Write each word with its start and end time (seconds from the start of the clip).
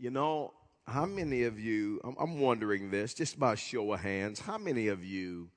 You 0.00 0.08
know, 0.08 0.54
how 0.86 1.04
many 1.04 1.42
of 1.42 1.60
you, 1.60 2.00
I'm, 2.18 2.40
wondering 2.40 2.90
this, 2.90 3.12
just 3.12 3.38
by 3.38 3.54
show 3.54 3.92
of 3.92 4.00
hands, 4.00 4.40
how 4.40 4.56
many 4.56 4.88
of 4.88 5.04
you 5.04 5.50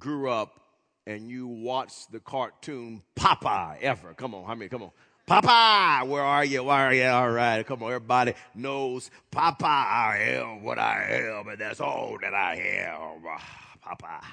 grew 0.00 0.28
up 0.28 0.58
and 1.06 1.30
you 1.30 1.46
watched 1.46 2.10
the 2.10 2.18
cartoon 2.18 3.04
Popeye 3.14 3.80
ever? 3.80 4.12
Come 4.14 4.34
on, 4.34 4.46
how 4.46 4.56
many? 4.56 4.68
Come 4.68 4.82
on. 4.82 4.90
Popeye, 5.28 6.08
where 6.08 6.24
are 6.24 6.44
you? 6.44 6.64
Where 6.64 6.76
are 6.76 6.92
you? 6.92 7.04
All 7.04 7.30
right, 7.30 7.64
come 7.64 7.84
on, 7.84 7.92
everybody 7.92 8.34
knows 8.52 9.12
Popeye. 9.30 9.62
I 9.62 10.18
am 10.38 10.64
what 10.64 10.80
I 10.80 11.28
am, 11.28 11.46
and 11.46 11.60
that's 11.60 11.80
all 11.80 12.18
that 12.20 12.34
I 12.34 12.56
am. 12.56 13.22
Popeye. 13.86 14.24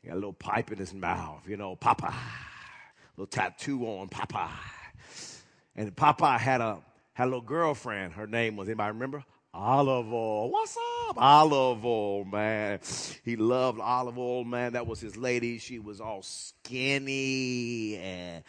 He 0.00 0.08
got 0.08 0.14
a 0.14 0.16
little 0.16 0.32
pipe 0.32 0.72
in 0.72 0.78
his 0.78 0.94
mouth, 0.94 1.42
you 1.46 1.58
know, 1.58 1.76
Popeye. 1.76 2.14
Little 3.18 3.26
tattoo 3.26 3.84
on 3.84 4.08
Popeye. 4.08 4.48
And 5.76 5.94
Popeye 5.94 6.38
had 6.38 6.62
a 6.62 6.78
had 7.18 7.24
a 7.24 7.30
little 7.30 7.40
girlfriend. 7.40 8.12
Her 8.12 8.28
name 8.28 8.54
was 8.54 8.68
anybody 8.68 8.92
remember? 8.92 9.24
Olive 9.52 10.12
Oyl. 10.12 10.52
What's 10.52 10.76
up? 11.08 11.16
Olive 11.18 11.84
Oyl, 11.84 12.24
man. 12.24 12.78
He 13.24 13.34
loved 13.34 13.80
Olive 13.80 14.16
Oyl, 14.16 14.44
man. 14.44 14.74
That 14.74 14.86
was 14.86 15.00
his 15.00 15.16
lady. 15.16 15.58
She 15.58 15.80
was 15.80 16.00
all 16.00 16.22
skinny 16.22 17.96
and 17.96 18.44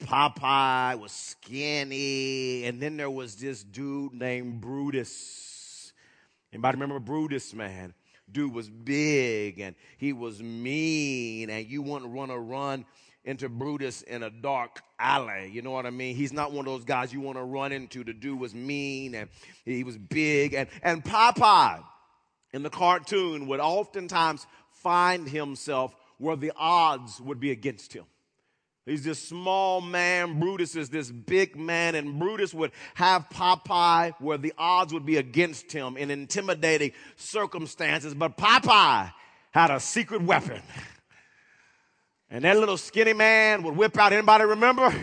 Popeye 0.00 0.98
was 0.98 1.12
skinny. 1.12 2.64
And 2.64 2.82
then 2.82 2.96
there 2.96 3.08
was 3.08 3.36
this 3.36 3.62
dude 3.62 4.14
named 4.14 4.60
Brutus. 4.60 5.92
Anybody 6.52 6.74
remember 6.74 6.98
Brutus, 6.98 7.54
man? 7.54 7.94
Dude 8.28 8.52
was 8.52 8.68
big 8.68 9.60
and 9.60 9.76
he 9.96 10.12
was 10.12 10.42
mean, 10.42 11.50
and 11.50 11.64
you 11.68 11.82
wouldn't 11.82 12.10
want 12.10 12.32
to 12.32 12.38
run 12.38 12.84
into 13.28 13.50
Brutus 13.50 14.00
in 14.00 14.22
a 14.22 14.30
dark 14.30 14.80
alley. 14.98 15.50
You 15.52 15.60
know 15.60 15.70
what 15.70 15.84
I 15.84 15.90
mean? 15.90 16.16
He's 16.16 16.32
not 16.32 16.50
one 16.50 16.66
of 16.66 16.72
those 16.72 16.86
guys 16.86 17.12
you 17.12 17.20
want 17.20 17.36
to 17.36 17.44
run 17.44 17.72
into. 17.72 18.02
The 18.02 18.14
dude 18.14 18.40
was 18.40 18.54
mean 18.54 19.14
and 19.14 19.28
he 19.66 19.84
was 19.84 19.98
big. 19.98 20.54
And, 20.54 20.66
and 20.82 21.04
Popeye 21.04 21.84
in 22.54 22.62
the 22.62 22.70
cartoon 22.70 23.46
would 23.48 23.60
oftentimes 23.60 24.46
find 24.72 25.28
himself 25.28 25.94
where 26.16 26.36
the 26.36 26.52
odds 26.56 27.20
would 27.20 27.38
be 27.38 27.50
against 27.50 27.92
him. 27.92 28.04
He's 28.86 29.04
this 29.04 29.22
small 29.22 29.82
man. 29.82 30.40
Brutus 30.40 30.74
is 30.74 30.88
this 30.88 31.10
big 31.10 31.54
man, 31.54 31.94
and 31.96 32.18
Brutus 32.18 32.54
would 32.54 32.72
have 32.94 33.28
Popeye 33.28 34.14
where 34.20 34.38
the 34.38 34.54
odds 34.56 34.94
would 34.94 35.04
be 35.04 35.18
against 35.18 35.70
him 35.70 35.98
in 35.98 36.10
intimidating 36.10 36.92
circumstances. 37.16 38.14
But 38.14 38.38
Popeye 38.38 39.12
had 39.50 39.70
a 39.70 39.80
secret 39.80 40.22
weapon. 40.22 40.62
And 42.30 42.44
that 42.44 42.58
little 42.58 42.76
skinny 42.76 43.14
man 43.14 43.62
would 43.62 43.76
whip 43.76 43.96
out. 43.98 44.12
Anybody 44.12 44.44
remember? 44.44 44.94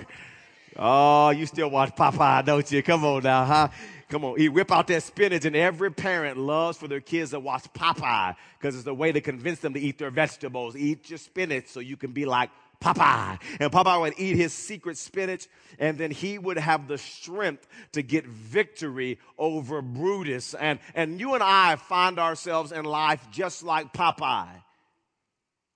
Oh, 0.78 1.30
you 1.30 1.46
still 1.46 1.70
watch 1.70 1.96
Popeye, 1.96 2.46
don't 2.46 2.70
you? 2.72 2.84
Come 2.84 3.04
on 3.06 3.24
now, 3.24 3.46
huh? 3.46 3.70
Come 4.10 4.26
on. 4.26 4.38
He 4.38 4.50
whip 4.50 4.72
out 4.72 4.88
that 4.88 5.02
spinach, 5.02 5.46
and 5.46 5.56
every 5.56 5.92
parent 5.92 6.38
loves 6.38 6.78
for 6.78 6.88
their 6.88 7.00
kids 7.00 7.32
to 7.32 7.40
watch 7.40 7.64
Popeye 7.74 8.36
because 8.60 8.76
it's 8.76 8.86
a 8.86 8.94
way 8.94 9.12
to 9.12 9.22
convince 9.22 9.60
them 9.60 9.74
to 9.74 9.80
eat 9.80 9.98
their 9.98 10.12
vegetables. 10.12 10.76
Eat 10.76 11.10
your 11.10 11.18
spinach 11.18 11.68
so 11.68 11.80
you 11.80 11.98
can 11.98 12.12
be 12.12 12.26
like 12.26 12.52
Popeye. 12.80 13.40
And 13.60 13.72
Popeye 13.72 14.02
would 14.02 14.14
eat 14.20 14.36
his 14.36 14.54
secret 14.54 14.98
spinach, 14.98 15.48
and 15.80 15.98
then 15.98 16.12
he 16.12 16.38
would 16.38 16.58
have 16.58 16.88
the 16.88 17.00
strength 17.00 17.68
to 17.94 18.04
get 18.04 18.28
victory 18.28 19.18
over 19.40 19.82
Brutus. 19.82 20.54
And, 20.54 20.78
and 20.94 21.20
you 21.20 21.34
and 21.34 21.42
I 21.42 21.78
find 21.78 22.20
ourselves 22.20 22.72
in 22.72 22.86
life 22.86 23.26
just 23.32 23.64
like 23.64 23.94
Popeye 23.94 24.62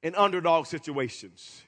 in 0.03 0.15
underdog 0.15 0.65
situations. 0.65 1.61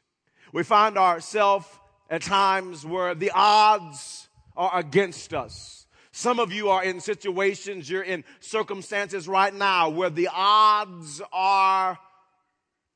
We 0.53 0.63
find 0.63 0.97
ourselves 0.97 1.67
at 2.09 2.21
times 2.21 2.85
where 2.85 3.15
the 3.15 3.31
odds 3.33 4.27
are 4.55 4.77
against 4.77 5.33
us. 5.33 5.88
Some 6.11 6.39
of 6.39 6.51
you 6.51 6.69
are 6.69 6.83
in 6.83 6.99
situations, 6.99 7.89
you're 7.89 8.03
in 8.03 8.25
circumstances 8.41 9.27
right 9.27 9.53
now 9.53 9.89
where 9.89 10.09
the 10.09 10.29
odds 10.33 11.21
are 11.31 11.97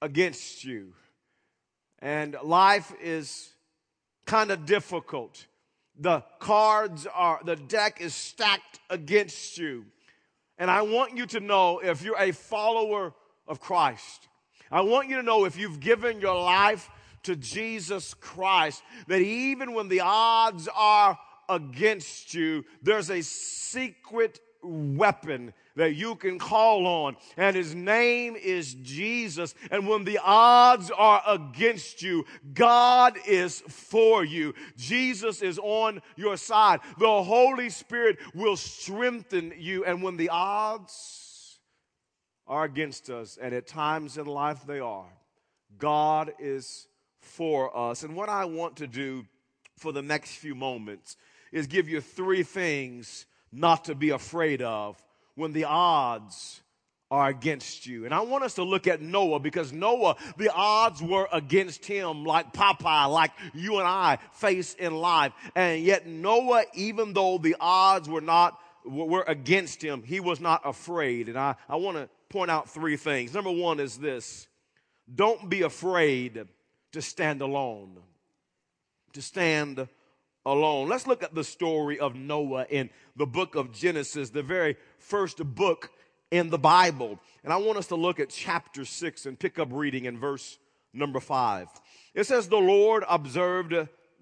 against 0.02 0.66
you. 0.66 0.94
And 2.00 2.36
life 2.44 2.92
is 3.02 3.50
kind 4.26 4.52
of 4.52 4.66
difficult. 4.66 5.46
The 5.98 6.24
cards 6.40 7.08
are, 7.08 7.40
the 7.44 7.56
deck 7.56 8.02
is 8.02 8.14
stacked 8.14 8.80
against 8.90 9.58
you. 9.58 9.86
And 10.58 10.70
I 10.70 10.82
want 10.82 11.16
you 11.16 11.26
to 11.28 11.40
know 11.40 11.80
if 11.80 12.02
you're 12.02 12.20
a 12.20 12.32
follower 12.32 13.14
of 13.48 13.62
Christ, 13.62 14.28
I 14.72 14.82
want 14.82 15.10
you 15.10 15.18
to 15.18 15.24
know 15.24 15.46
if 15.46 15.58
you've 15.58 15.80
given 15.80 16.20
your 16.20 16.40
life 16.42 16.90
to 17.24 17.36
Jesus 17.36 18.14
Christ, 18.14 18.84
that 19.08 19.22
even 19.22 19.74
when 19.74 19.88
the 19.88 20.02
odds 20.02 20.68
are 20.76 21.18
against 21.50 22.34
you, 22.34 22.66
there's 22.82 23.10
a 23.10 23.22
secret 23.22 24.40
weapon 24.62 25.54
that 25.76 25.96
you 25.96 26.16
can 26.16 26.40
call 26.40 26.88
on, 26.88 27.18
and 27.36 27.56
his 27.56 27.76
name 27.76 28.36
is 28.36 28.76
Jesus. 28.76 29.54
And 29.70 29.88
when 29.88 30.06
the 30.06 30.20
odds 30.24 30.90
are 30.90 31.22
against 31.28 32.02
you, 32.02 32.26
God 32.54 33.18
is 33.28 33.62
for 33.68 34.24
you. 34.24 34.54
Jesus 34.78 35.42
is 35.42 35.60
on 35.60 36.02
your 36.16 36.38
side. 36.38 36.80
The 36.98 37.24
Holy 37.24 37.70
Spirit 37.70 38.18
will 38.34 38.56
strengthen 38.56 39.54
you. 39.58 39.84
And 39.84 40.02
when 40.02 40.16
the 40.16 40.30
odds 40.30 41.25
are 42.48 42.64
against 42.64 43.10
us, 43.10 43.38
and 43.42 43.54
at 43.54 43.68
times 43.68 44.18
in 44.18 44.26
life 44.26 44.66
they 44.66 44.80
are, 44.80 45.10
God 45.78 46.34
is 46.40 46.88
for 47.20 47.76
us. 47.76 48.04
And 48.04 48.16
what 48.16 48.30
I 48.30 48.46
want 48.46 48.78
to 48.78 48.88
do 48.88 49.26
for 49.78 49.92
the 49.92 50.02
next 50.02 50.36
few 50.36 50.56
moments 50.56 51.18
is 51.52 51.68
give 51.68 51.90
you 51.90 52.02
three 52.02 52.44
things 52.44 53.26
not 53.52 53.86
to 53.86 53.96
be 53.96 54.10
afraid 54.10 54.62
of 54.62 55.02
when 55.36 55.54
the 55.54 55.66
odds 55.66 56.62
are 57.12 57.30
against 57.30 57.86
you. 57.86 58.06
And 58.06 58.14
I 58.14 58.22
want 58.22 58.44
us 58.44 58.56
to 58.56 58.64
look 58.64 58.88
at 58.88 59.02
Noah 59.02 59.40
because 59.40 59.72
Noah, 59.72 60.16
the 60.38 60.52
odds 60.54 61.02
were 61.02 61.28
against 61.32 61.86
him 61.86 62.26
like 62.26 62.52
Popeye, 62.52 63.12
like 63.12 63.32
you 63.54 63.78
and 63.78 63.88
I 63.88 64.18
face 64.34 64.74
in 64.74 64.96
life. 64.96 65.32
And 65.56 65.84
yet 65.84 66.08
Noah, 66.08 66.64
even 66.74 67.14
though 67.14 67.38
the 67.38 67.56
odds 67.60 68.10
were 68.10 68.22
not, 68.22 68.60
were 68.86 69.24
against 69.28 69.82
him, 69.82 70.04
he 70.04 70.20
was 70.20 70.40
not 70.40 70.62
afraid. 70.64 71.30
And 71.30 71.38
I, 71.38 71.56
I 71.68 71.76
want 71.76 71.98
to 71.98 72.10
point 72.30 72.52
out 72.52 72.70
three 72.70 72.98
things. 72.98 73.34
Number 73.34 73.52
one 73.52 73.80
is 73.80 73.98
this. 73.98 74.48
Don't 75.14 75.50
be 75.50 75.62
afraid 75.62 76.46
to 76.92 77.02
stand 77.02 77.42
alone. 77.42 77.98
To 79.14 79.22
stand 79.22 79.88
alone. 80.46 80.90
Let's 80.90 81.08
look 81.08 81.24
at 81.24 81.36
the 81.36 81.44
story 81.44 82.00
of 82.00 82.16
Noah 82.16 82.66
in 82.70 82.90
the 83.16 83.26
book 83.26 83.56
of 83.56 83.72
Genesis, 83.72 84.30
the 84.30 84.44
very 84.44 84.78
first 84.98 85.44
book 85.56 85.92
in 86.32 86.50
the 86.50 86.58
Bible. 86.58 87.20
And 87.44 87.54
I 87.54 87.58
want 87.58 87.78
us 87.78 87.88
to 87.88 87.96
look 87.96 88.20
at 88.20 88.30
chapter 88.30 88.86
6 88.86 89.26
and 89.26 89.40
pick 89.40 89.60
up 89.60 89.70
reading 89.72 90.06
in 90.06 90.20
verse 90.20 90.58
number 90.94 91.20
5. 91.20 91.68
It 92.14 92.26
says, 92.26 92.48
The 92.48 92.58
Lord 92.58 93.04
observed 93.10 93.74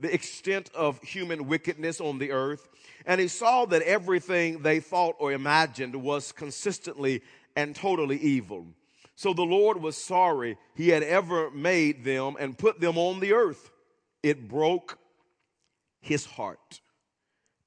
the 0.03 0.13
extent 0.13 0.69
of 0.75 1.01
human 1.01 1.47
wickedness 1.47 2.01
on 2.01 2.19
the 2.19 2.31
earth, 2.31 2.67
and 3.05 3.21
he 3.21 3.27
saw 3.29 3.65
that 3.65 3.81
everything 3.83 4.61
they 4.61 4.81
thought 4.81 5.15
or 5.17 5.31
imagined 5.31 5.95
was 5.95 6.33
consistently 6.33 7.21
and 7.55 7.73
totally 7.73 8.17
evil. 8.17 8.67
So 9.15 9.33
the 9.33 9.43
Lord 9.43 9.81
was 9.81 9.95
sorry 9.95 10.57
he 10.75 10.89
had 10.89 11.03
ever 11.03 11.49
made 11.51 12.03
them 12.03 12.35
and 12.37 12.57
put 12.57 12.81
them 12.81 12.97
on 12.97 13.21
the 13.21 13.31
earth. 13.31 13.71
It 14.21 14.49
broke 14.49 14.99
his 16.01 16.25
heart. 16.25 16.81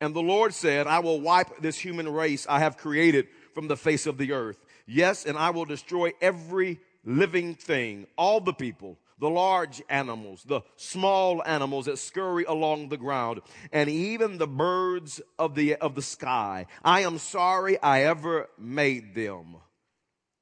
And 0.02 0.14
the 0.14 0.20
Lord 0.20 0.52
said, 0.52 0.86
I 0.86 0.98
will 0.98 1.20
wipe 1.20 1.62
this 1.62 1.78
human 1.78 2.06
race 2.06 2.46
I 2.46 2.58
have 2.58 2.76
created 2.76 3.28
from 3.54 3.66
the 3.66 3.78
face 3.78 4.06
of 4.06 4.18
the 4.18 4.32
earth. 4.32 4.58
Yes, 4.86 5.24
and 5.24 5.38
I 5.38 5.50
will 5.50 5.64
destroy 5.64 6.12
every 6.20 6.80
living 7.02 7.54
thing, 7.54 8.06
all 8.18 8.40
the 8.40 8.52
people, 8.52 8.98
the 9.18 9.30
large 9.30 9.82
animals, 9.88 10.44
the 10.44 10.60
small 10.76 11.42
animals 11.44 11.86
that 11.86 11.98
scurry 11.98 12.44
along 12.44 12.88
the 12.88 12.96
ground, 12.96 13.40
and 13.72 13.88
even 13.88 14.38
the 14.38 14.46
birds 14.46 15.20
of 15.38 15.54
the, 15.54 15.76
of 15.76 15.94
the 15.94 16.02
sky. 16.02 16.66
I 16.84 17.00
am 17.00 17.18
sorry 17.18 17.80
I 17.80 18.02
ever 18.02 18.48
made 18.58 19.14
them. 19.14 19.56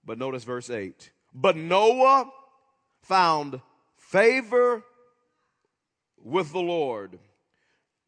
But 0.04 0.18
notice 0.18 0.44
verse 0.44 0.70
8. 0.70 1.10
But 1.32 1.56
Noah 1.56 2.30
found 3.02 3.60
favor 3.96 4.82
with 6.22 6.52
the 6.52 6.60
Lord. 6.60 7.18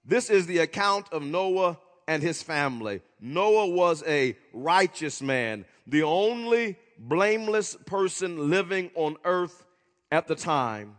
This 0.05 0.31
is 0.31 0.47
the 0.47 0.59
account 0.59 1.13
of 1.13 1.23
Noah 1.23 1.79
and 2.09 2.23
his 2.23 2.43
family. 2.43 3.03
Noah 3.21 3.69
was 3.69 4.03
a 4.07 4.37
righteous 4.53 5.21
man, 5.21 5.65
the 5.87 6.03
only 6.03 6.77
blameless 6.99 7.77
person 7.87 8.51
living 8.51 8.91
on 8.95 9.17
earth 9.25 9.65
at 10.11 10.27
the 10.27 10.35
time. 10.35 10.97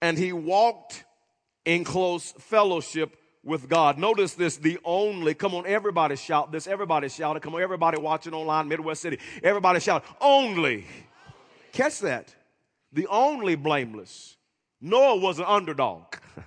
And 0.00 0.18
he 0.18 0.32
walked 0.32 1.04
in 1.64 1.84
close 1.84 2.32
fellowship 2.32 3.16
with 3.42 3.68
God. 3.68 3.98
Notice 3.98 4.34
this, 4.34 4.56
the 4.56 4.78
only, 4.84 5.34
come 5.34 5.54
on, 5.54 5.66
everybody 5.66 6.16
shout 6.16 6.50
this, 6.50 6.66
everybody 6.66 7.08
shout 7.08 7.36
it. 7.36 7.42
Come 7.42 7.54
on, 7.54 7.62
everybody 7.62 7.98
watching 7.98 8.32
online, 8.32 8.68
Midwest 8.68 9.02
City, 9.02 9.18
everybody 9.42 9.80
shout, 9.80 10.04
only. 10.20 10.86
Catch 11.72 12.00
that. 12.00 12.34
The 12.92 13.06
only 13.08 13.54
blameless. 13.54 14.36
Noah 14.80 15.16
was 15.16 15.38
an 15.38 15.46
underdog. 15.46 16.04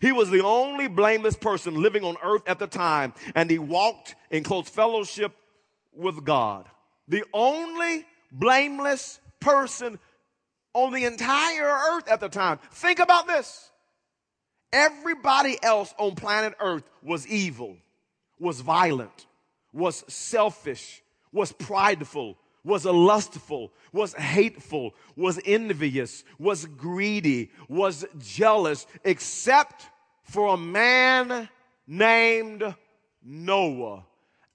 He 0.00 0.12
was 0.12 0.28
the 0.28 0.42
only 0.42 0.88
blameless 0.88 1.36
person 1.36 1.80
living 1.80 2.04
on 2.04 2.16
earth 2.22 2.42
at 2.46 2.58
the 2.58 2.66
time, 2.66 3.14
and 3.34 3.48
he 3.48 3.58
walked 3.58 4.16
in 4.30 4.42
close 4.42 4.68
fellowship 4.68 5.32
with 5.92 6.24
God. 6.24 6.66
The 7.08 7.24
only 7.32 8.04
blameless 8.32 9.20
person 9.40 9.98
on 10.74 10.92
the 10.92 11.04
entire 11.04 11.64
earth 11.64 12.08
at 12.08 12.20
the 12.20 12.28
time. 12.28 12.58
Think 12.72 12.98
about 12.98 13.26
this. 13.26 13.70
Everybody 14.72 15.56
else 15.62 15.94
on 15.98 16.16
planet 16.16 16.54
earth 16.60 16.82
was 17.02 17.26
evil, 17.28 17.76
was 18.40 18.60
violent, 18.60 19.26
was 19.72 20.04
selfish, 20.08 21.02
was 21.32 21.52
prideful, 21.52 22.36
was 22.64 22.84
lustful, 22.84 23.72
was 23.92 24.14
hateful, 24.14 24.94
was 25.14 25.38
envious, 25.44 26.24
was 26.38 26.66
greedy, 26.66 27.52
was 27.68 28.04
jealous, 28.18 28.86
except 29.04 29.88
for 30.24 30.54
a 30.54 30.56
man 30.56 31.48
named 31.86 32.74
Noah. 33.22 34.04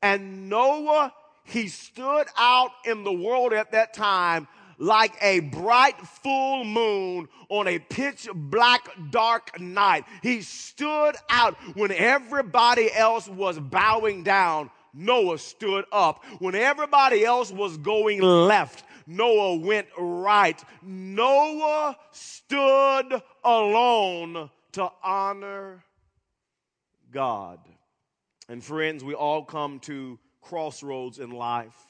And 0.01 0.49
Noah, 0.49 1.13
he 1.43 1.67
stood 1.67 2.27
out 2.37 2.71
in 2.85 3.03
the 3.03 3.13
world 3.13 3.53
at 3.53 3.71
that 3.71 3.93
time 3.93 4.47
like 4.79 5.13
a 5.21 5.41
bright 5.41 5.99
full 6.07 6.63
moon 6.63 7.27
on 7.49 7.67
a 7.67 7.77
pitch 7.77 8.27
black 8.33 8.89
dark 9.11 9.59
night. 9.59 10.05
He 10.23 10.41
stood 10.41 11.15
out 11.29 11.55
when 11.75 11.91
everybody 11.91 12.91
else 12.91 13.27
was 13.27 13.59
bowing 13.59 14.23
down. 14.23 14.71
Noah 14.93 15.37
stood 15.37 15.85
up. 15.91 16.23
When 16.39 16.55
everybody 16.55 17.23
else 17.23 17.51
was 17.51 17.77
going 17.77 18.21
left, 18.21 18.83
Noah 19.05 19.57
went 19.57 19.87
right. 19.97 20.61
Noah 20.81 21.95
stood 22.11 23.21
alone 23.43 24.49
to 24.73 24.89
honor 25.03 25.83
God. 27.11 27.59
And 28.47 28.63
friends, 28.63 29.03
we 29.03 29.13
all 29.13 29.43
come 29.43 29.79
to 29.81 30.17
crossroads 30.41 31.19
in 31.19 31.29
life. 31.31 31.88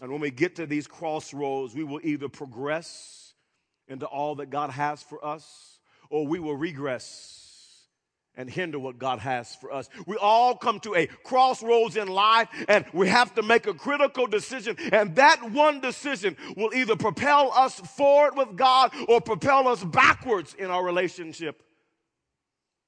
And 0.00 0.10
when 0.10 0.20
we 0.20 0.30
get 0.30 0.56
to 0.56 0.66
these 0.66 0.86
crossroads, 0.86 1.74
we 1.74 1.84
will 1.84 2.00
either 2.02 2.28
progress 2.28 3.34
into 3.88 4.06
all 4.06 4.36
that 4.36 4.50
God 4.50 4.70
has 4.70 5.02
for 5.02 5.24
us, 5.24 5.78
or 6.10 6.26
we 6.26 6.38
will 6.38 6.56
regress 6.56 7.42
and 8.34 8.48
hinder 8.48 8.78
what 8.78 8.98
God 8.98 9.18
has 9.18 9.54
for 9.56 9.72
us. 9.72 9.88
We 10.06 10.16
all 10.16 10.56
come 10.56 10.80
to 10.80 10.94
a 10.94 11.06
crossroads 11.06 11.96
in 11.96 12.08
life 12.08 12.48
and 12.68 12.84
we 12.92 13.08
have 13.08 13.34
to 13.34 13.42
make 13.42 13.66
a 13.66 13.74
critical 13.74 14.26
decision. 14.26 14.76
And 14.90 15.16
that 15.16 15.50
one 15.50 15.80
decision 15.80 16.36
will 16.56 16.72
either 16.72 16.96
propel 16.96 17.52
us 17.52 17.78
forward 17.80 18.36
with 18.36 18.56
God 18.56 18.92
or 19.08 19.20
propel 19.20 19.68
us 19.68 19.84
backwards 19.84 20.54
in 20.54 20.70
our 20.70 20.84
relationship 20.84 21.62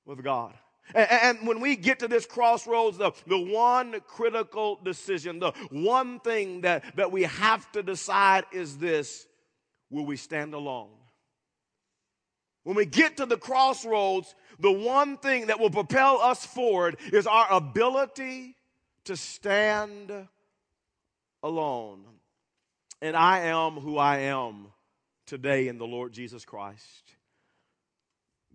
with 0.07 0.23
God. 0.25 0.55
And, 0.95 1.47
when 1.47 1.61
we 1.61 1.77
get 1.77 2.01
to 2.01 2.09
this 2.09 2.27
crossroads, 2.27 2.99
the, 2.99 3.13
the 3.27 3.39
one 3.39 4.01
critical 4.07 4.79
decision, 4.85 5.39
the 5.39 5.53
one 5.71 6.21
thing 6.21 6.61
that, 6.63 6.97
that 6.97 7.11
we 7.11 7.23
have 7.23 7.71
to 7.73 7.83
decide 7.83 8.45
is 8.53 8.79
this 8.79 9.27
will 9.91 10.05
we 10.05 10.17
stand 10.17 10.55
alone? 10.55 10.91
When 12.65 12.77
we 12.77 12.87
get 12.87 13.19
to 13.19 13.27
the 13.27 13.37
crossroads, 13.37 14.35
the 14.59 14.73
one 14.73 15.19
thing 15.19 15.47
that 15.47 15.61
will 15.61 15.71
propel 15.71 16.21
us 16.21 16.45
forward 16.45 16.97
is 17.13 17.27
our 17.27 17.53
ability 17.53 18.57
to 19.05 19.17
stand 19.17 20.11
alone. 21.43 22.05
And 23.03 23.17
I 23.17 23.41
am 23.41 23.73
who 23.73 23.99
I 23.99 24.21
am 24.21 24.69
today 25.27 25.69
in 25.69 25.77
the 25.77 25.87
Lord 25.87 26.13
Jesus 26.13 26.45
Christ 26.45 27.13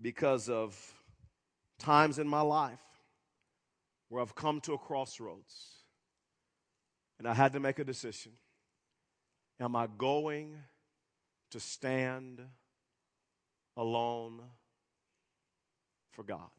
because 0.02 0.50
of 0.50 0.76
times 1.80 2.20
in 2.20 2.28
my 2.28 2.42
life 2.42 2.80
where 4.10 4.22
I've 4.22 4.36
come 4.36 4.62
to 4.62 4.74
a 4.74 4.78
crossroads 4.78 5.84
and 7.18 7.28
I 7.28 7.34
had 7.34 7.54
to 7.54 7.60
make 7.60 7.80
a 7.80 7.84
decision. 7.84 8.34
Am 9.60 9.76
I 9.76 9.88
going 9.98 10.56
to 11.52 11.60
stand 11.60 12.42
alone 13.76 14.42
for 16.12 16.24
God. 16.24 16.50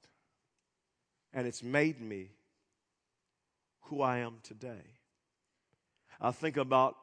And 1.32 1.46
it's 1.46 1.62
made 1.62 2.00
me 2.00 2.30
who 3.82 4.02
I 4.02 4.18
am 4.18 4.38
today. 4.42 4.98
I 6.20 6.30
think 6.32 6.56
about 6.56 6.96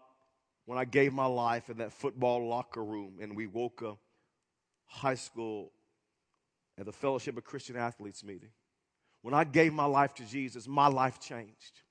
when 0.65 0.77
I 0.77 0.85
gave 0.85 1.13
my 1.13 1.25
life 1.25 1.69
in 1.69 1.77
that 1.77 1.93
football 1.93 2.47
locker 2.47 2.83
room 2.83 3.19
and 3.21 3.35
we 3.35 3.47
woke 3.47 3.83
up 3.83 3.99
high 4.85 5.15
school 5.15 5.71
at 6.77 6.85
the 6.85 6.91
Fellowship 6.91 7.37
of 7.37 7.43
Christian 7.43 7.75
Athletes 7.75 8.23
meeting. 8.23 8.49
When 9.21 9.33
I 9.33 9.43
gave 9.43 9.73
my 9.73 9.85
life 9.85 10.13
to 10.15 10.25
Jesus, 10.25 10.67
my 10.67 10.87
life 10.87 11.19
changed. 11.19 11.81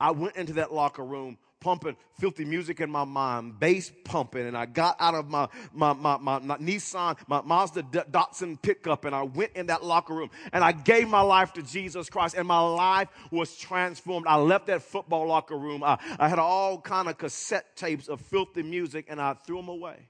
I 0.00 0.10
went 0.10 0.36
into 0.36 0.54
that 0.54 0.72
locker 0.72 1.04
room 1.04 1.38
pumping 1.60 1.96
filthy 2.20 2.44
music 2.44 2.80
in 2.80 2.90
my 2.90 3.04
mind, 3.04 3.58
bass 3.58 3.90
pumping, 4.04 4.46
and 4.46 4.56
I 4.56 4.66
got 4.66 4.96
out 5.00 5.14
of 5.14 5.28
my, 5.28 5.48
my, 5.72 5.92
my, 5.94 6.16
my, 6.18 6.38
my 6.38 6.56
Nissan, 6.58 7.16
my 7.26 7.40
Mazda 7.40 7.82
Datsun 7.82 8.60
pickup, 8.60 9.04
and 9.04 9.14
I 9.14 9.22
went 9.22 9.52
in 9.56 9.66
that 9.66 9.82
locker 9.82 10.14
room 10.14 10.30
and 10.52 10.62
I 10.62 10.72
gave 10.72 11.08
my 11.08 11.22
life 11.22 11.52
to 11.54 11.62
Jesus 11.62 12.08
Christ, 12.08 12.36
and 12.36 12.46
my 12.46 12.60
life 12.60 13.08
was 13.30 13.56
transformed. 13.56 14.26
I 14.28 14.36
left 14.36 14.66
that 14.66 14.82
football 14.82 15.26
locker 15.26 15.56
room. 15.56 15.82
I, 15.82 15.98
I 16.18 16.28
had 16.28 16.38
all 16.38 16.80
kind 16.80 17.08
of 17.08 17.18
cassette 17.18 17.74
tapes 17.74 18.08
of 18.08 18.20
filthy 18.20 18.62
music, 18.62 19.06
and 19.08 19.20
I 19.20 19.34
threw 19.34 19.56
them 19.56 19.68
away. 19.68 20.08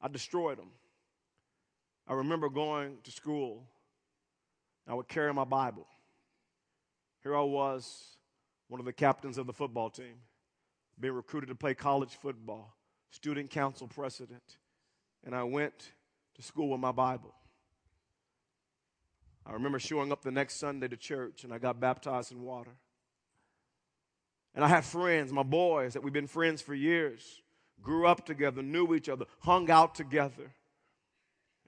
I 0.00 0.08
destroyed 0.08 0.58
them. 0.58 0.70
I 2.08 2.14
remember 2.14 2.48
going 2.48 2.96
to 3.04 3.10
school. 3.10 3.66
I 4.88 4.94
would 4.94 5.08
carry 5.08 5.32
my 5.34 5.44
Bible. 5.44 5.86
Here 7.22 7.36
I 7.36 7.42
was 7.42 8.16
one 8.68 8.80
of 8.80 8.86
the 8.86 8.92
captains 8.92 9.36
of 9.36 9.46
the 9.46 9.52
football 9.52 9.90
team, 9.90 10.14
being 10.98 11.12
recruited 11.12 11.50
to 11.50 11.54
play 11.54 11.74
college 11.74 12.14
football, 12.14 12.74
student 13.10 13.50
council 13.50 13.86
president, 13.86 14.56
and 15.24 15.34
I 15.34 15.42
went 15.42 15.92
to 16.36 16.42
school 16.42 16.70
with 16.70 16.80
my 16.80 16.92
Bible. 16.92 17.34
I 19.44 19.52
remember 19.52 19.78
showing 19.78 20.10
up 20.10 20.22
the 20.22 20.30
next 20.30 20.56
Sunday 20.56 20.88
to 20.88 20.96
church 20.96 21.44
and 21.44 21.52
I 21.52 21.58
got 21.58 21.80
baptized 21.80 22.32
in 22.32 22.42
water. 22.42 22.72
And 24.54 24.64
I 24.64 24.68
had 24.68 24.84
friends, 24.84 25.32
my 25.32 25.42
boys, 25.42 25.94
that 25.94 26.02
we've 26.02 26.12
been 26.12 26.26
friends 26.26 26.60
for 26.60 26.74
years, 26.74 27.42
grew 27.82 28.06
up 28.06 28.26
together, 28.26 28.62
knew 28.62 28.94
each 28.94 29.08
other, 29.08 29.24
hung 29.40 29.70
out 29.70 29.94
together. 29.94 30.52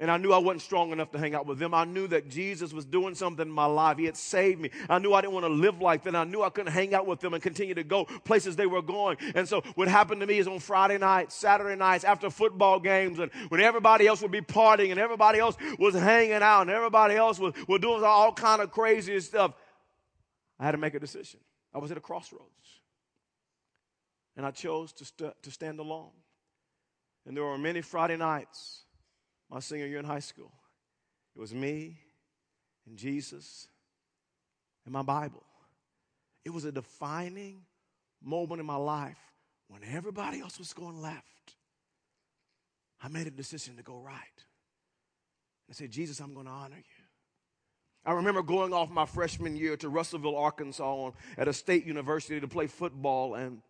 And 0.00 0.11
I 0.11 0.17
knew 0.17 0.32
I 0.32 0.38
wasn't 0.38 0.62
strong 0.62 0.93
enough 0.93 1.12
to 1.12 1.19
hang 1.19 1.35
out 1.35 1.44
with 1.44 1.58
them. 1.58 1.75
I 1.75 1.85
knew 1.85 2.06
that 2.08 2.31
Jesus 2.31 2.73
was 2.73 2.87
doing 2.87 3.14
something 3.14 3.47
in 3.47 3.52
my 3.52 3.67
life. 3.67 3.99
He 3.99 4.06
had 4.06 4.17
saved 4.17 4.58
me. 4.58 4.70
I 4.88 4.99
knew 4.99 5.12
I 5.12 5.20
didn't 5.20 5.35
want 5.35 5.44
to 5.44 5.52
live 5.52 5.82
like 5.82 6.05
that. 6.05 6.17
I 6.17 6.25
knew 6.25 6.43
I 6.43 6.49
couldn't 6.49 6.73
hang 6.73 6.94
out 6.94 7.06
with 7.06 7.21
them 7.21 7.35
and 7.35 7.42
continue 7.42 7.75
to 7.75 7.85
go 7.85 8.07
places 8.25 8.57
they 8.57 8.64
were 8.64 8.80
going. 8.80 9.19
And 9.35 9.47
so 9.47 9.61
what 9.75 9.88
happened 9.88 10.23
to 10.23 10.26
me 10.26 10.38
is 10.38 10.49
on 10.49 10.59
Friday 10.59 10.97
nights, 10.97 11.35
Saturday 11.35 11.76
nights, 11.76 12.04
after 12.04 12.30
football 12.30 12.80
games, 12.80 13.19
and 13.19 13.30
when 13.50 13.61
everybody 13.61 14.07
else 14.07 14.23
would 14.23 14.30
be 14.30 14.40
partying 14.40 14.90
and 14.90 14.99
everybody 14.99 15.38
else 15.38 15.57
was 15.78 15.95
hanging 15.95 16.33
out 16.33 16.62
and 16.62 16.71
everybody 16.71 17.14
else 17.14 17.38
was, 17.38 17.52
was 17.69 17.80
doing 17.83 18.02
all 18.02 18.33
kind 18.33 18.62
of 18.62 18.71
crazy 18.71 19.21
stuff, 19.21 19.52
I 20.59 20.64
had 20.64 20.73
to 20.73 20.78
make 20.78 20.95
a 20.95 21.00
decision. 21.00 21.40
I 21.75 21.78
was 21.78 21.90
at 21.90 21.99
a 21.99 22.00
crossroads. 22.00 22.47
And 24.35 24.47
I 24.47 24.50
chose 24.50 24.95
to, 24.95 25.04
st- 25.04 25.42
to 25.42 25.50
stand 25.50 25.78
alone. 25.78 26.12
And 27.26 27.37
there 27.37 27.45
were 27.45 27.59
many 27.59 27.83
Friday 27.83 28.16
nights 28.16 28.85
my 29.50 29.61
senior 29.61 29.87
year 29.87 29.99
in 29.99 30.04
high 30.04 30.21
school. 30.21 30.52
It 31.35 31.40
was 31.40 31.54
me 31.54 31.99
and 32.87 32.97
Jesus 32.97 33.66
and 34.85 34.92
my 34.92 35.02
Bible. 35.02 35.45
It 36.45 36.50
was 36.50 36.64
a 36.64 36.73
defining 36.73 37.62
moment 38.23 38.61
in 38.61 38.66
my 38.66 38.76
life 38.76 39.19
when 39.69 39.83
everybody 39.85 40.40
else 40.40 40.59
was 40.59 40.73
going 40.73 41.00
left. 41.00 41.25
I 43.02 43.09
made 43.09 43.26
a 43.26 43.30
decision 43.30 43.76
to 43.76 43.83
go 43.83 43.99
right. 43.99 44.16
I 45.69 45.73
said, 45.73 45.90
Jesus, 45.90 46.21
I'm 46.21 46.35
going 46.35 46.47
to 46.47 46.52
honor 46.52 46.76
you. 46.76 47.04
I 48.04 48.12
remember 48.12 48.42
going 48.42 48.73
off 48.73 48.90
my 48.90 49.07
freshman 49.07 49.57
year 49.57 49.76
to 49.78 49.88
Russellville, 49.88 50.37
Arkansas 50.37 51.11
at 51.37 51.49
a 51.49 51.52
state 51.52 51.85
university 51.85 52.40
to 52.40 52.49
play 52.49 52.66
football 52.66 53.35
and 53.35 53.61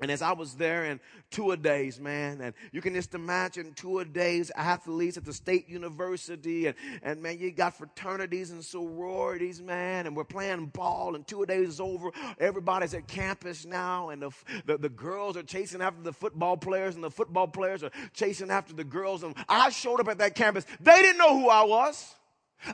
and 0.00 0.10
as 0.10 0.22
I 0.22 0.32
was 0.32 0.54
there 0.54 0.84
in 0.84 1.00
two 1.30 1.50
a 1.50 1.56
days, 1.56 2.00
man, 2.00 2.40
and 2.40 2.54
you 2.72 2.80
can 2.80 2.94
just 2.94 3.14
imagine 3.14 3.72
two 3.74 3.98
a 3.98 4.04
days 4.04 4.50
athletes 4.56 5.16
at 5.16 5.24
the 5.24 5.32
state 5.32 5.68
university, 5.68 6.66
and, 6.66 6.76
and 7.02 7.22
man, 7.22 7.38
you 7.38 7.50
got 7.50 7.76
fraternities 7.76 8.50
and 8.50 8.64
sororities, 8.64 9.60
man, 9.60 10.06
and 10.06 10.16
we're 10.16 10.24
playing 10.24 10.66
ball, 10.66 11.14
and 11.14 11.26
two 11.26 11.42
a 11.42 11.46
days 11.46 11.68
is 11.68 11.80
over. 11.80 12.10
Everybody's 12.38 12.94
at 12.94 13.06
campus 13.06 13.64
now, 13.64 14.10
and 14.10 14.22
the, 14.22 14.30
the, 14.66 14.78
the 14.78 14.88
girls 14.88 15.36
are 15.36 15.42
chasing 15.42 15.82
after 15.82 16.02
the 16.02 16.12
football 16.12 16.56
players, 16.56 16.94
and 16.94 17.04
the 17.04 17.10
football 17.10 17.46
players 17.46 17.82
are 17.82 17.90
chasing 18.14 18.50
after 18.50 18.72
the 18.72 18.84
girls. 18.84 19.22
And 19.22 19.34
I 19.48 19.70
showed 19.70 20.00
up 20.00 20.08
at 20.08 20.18
that 20.18 20.34
campus. 20.34 20.64
They 20.80 20.96
didn't 20.96 21.18
know 21.18 21.38
who 21.38 21.48
I 21.48 21.64
was. 21.64 22.14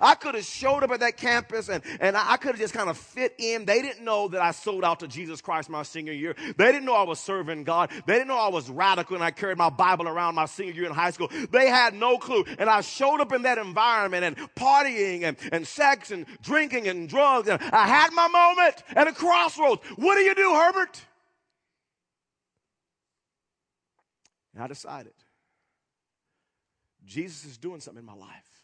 I 0.01 0.15
could 0.15 0.35
have 0.35 0.45
showed 0.45 0.83
up 0.83 0.91
at 0.91 1.01
that 1.01 1.17
campus 1.17 1.69
and, 1.69 1.83
and 2.01 2.17
I 2.17 2.37
could 2.37 2.53
have 2.53 2.59
just 2.59 2.75
kind 2.75 2.89
of 2.89 2.97
fit 2.97 3.35
in. 3.39 3.65
They 3.65 3.83
didn't 3.83 4.05
know 4.05 4.29
that 4.29 4.41
I 4.41 4.51
sold 4.51 4.85
out 4.85 5.01
to 5.01 5.09
Jesus 5.09 5.41
Christ 5.41 5.69
my 5.69 5.83
senior 5.83 6.13
year. 6.13 6.35
They 6.57 6.73
didn't 6.73 6.85
know 6.85 6.95
I 6.95 7.05
was 7.05 7.21
serving 7.21 7.65
God. 7.65 7.91
They 8.07 8.15
didn't 8.15 8.29
know 8.29 8.39
I 8.39 8.49
was 8.49 8.69
radical 8.69 9.17
and 9.17 9.25
I 9.25 9.31
carried 9.31 9.59
my 9.59 9.71
Bible 9.71 10.09
around 10.09 10.35
my 10.35 10.47
senior 10.47 10.73
year 10.73 10.87
in 10.87 10.93
high 10.93 11.11
school. 11.11 11.29
They 11.51 11.69
had 11.69 11.95
no 11.95 12.19
clue. 12.19 12.45
And 12.59 12.69
I 12.69 12.81
showed 12.81 13.21
up 13.21 13.33
in 13.33 13.43
that 13.43 13.59
environment 13.59 14.25
and 14.25 14.37
partying 14.55 15.23
and, 15.23 15.37
and 15.53 15.67
sex 15.67 16.11
and 16.11 16.27
drinking 16.43 16.89
and 16.89 17.09
drugs. 17.09 17.49
And 17.49 17.63
I 17.63 17.87
had 17.87 18.13
my 18.13 18.29
moment 18.29 18.83
at 18.95 19.09
a 19.09 19.13
crossroads. 19.13 19.83
What 19.97 20.17
do 20.17 20.23
you 20.23 20.35
do, 20.35 20.55
Herbert? 20.55 21.01
And 24.55 24.65
I 24.65 24.67
decided 24.67 25.13
Jesus 27.05 27.45
is 27.45 27.59
doing 27.59 27.81
something 27.81 28.01
in 28.01 28.07
my 28.07 28.15
life. 28.15 28.56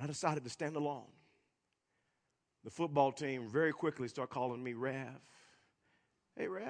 I 0.00 0.06
decided 0.06 0.44
to 0.44 0.50
stand 0.50 0.76
alone. 0.76 1.06
The 2.64 2.70
football 2.70 3.12
team 3.12 3.48
very 3.48 3.72
quickly 3.72 4.08
started 4.08 4.32
calling 4.32 4.62
me 4.62 4.74
Rev. 4.74 5.20
Hey, 6.36 6.48
Rev. 6.48 6.64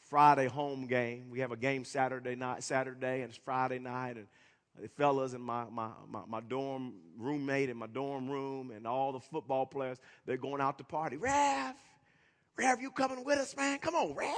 Friday 0.00 0.46
home 0.46 0.86
game. 0.86 1.30
We 1.30 1.40
have 1.40 1.52
a 1.52 1.56
game 1.56 1.84
Saturday 1.84 2.34
night, 2.34 2.62
Saturday, 2.62 3.22
and 3.22 3.30
it's 3.30 3.38
Friday 3.38 3.78
night, 3.78 4.16
and 4.16 4.26
the 4.80 4.88
fellas 4.88 5.32
and 5.32 5.42
my, 5.42 5.64
my, 5.70 5.88
my, 6.08 6.22
my, 6.26 6.40
dorm 6.40 6.94
roommate 7.18 7.68
in 7.68 7.76
my 7.76 7.86
dorm 7.86 8.28
room 8.28 8.70
and 8.70 8.86
all 8.86 9.12
the 9.12 9.20
football 9.20 9.66
players, 9.66 9.98
they're 10.26 10.36
going 10.36 10.60
out 10.60 10.78
to 10.78 10.84
party. 10.84 11.16
Rev, 11.16 11.74
Rev, 12.56 12.80
you 12.80 12.90
coming 12.90 13.24
with 13.24 13.38
us, 13.38 13.56
man? 13.56 13.78
Come 13.78 13.94
on, 13.94 14.14
Rev. 14.14 14.36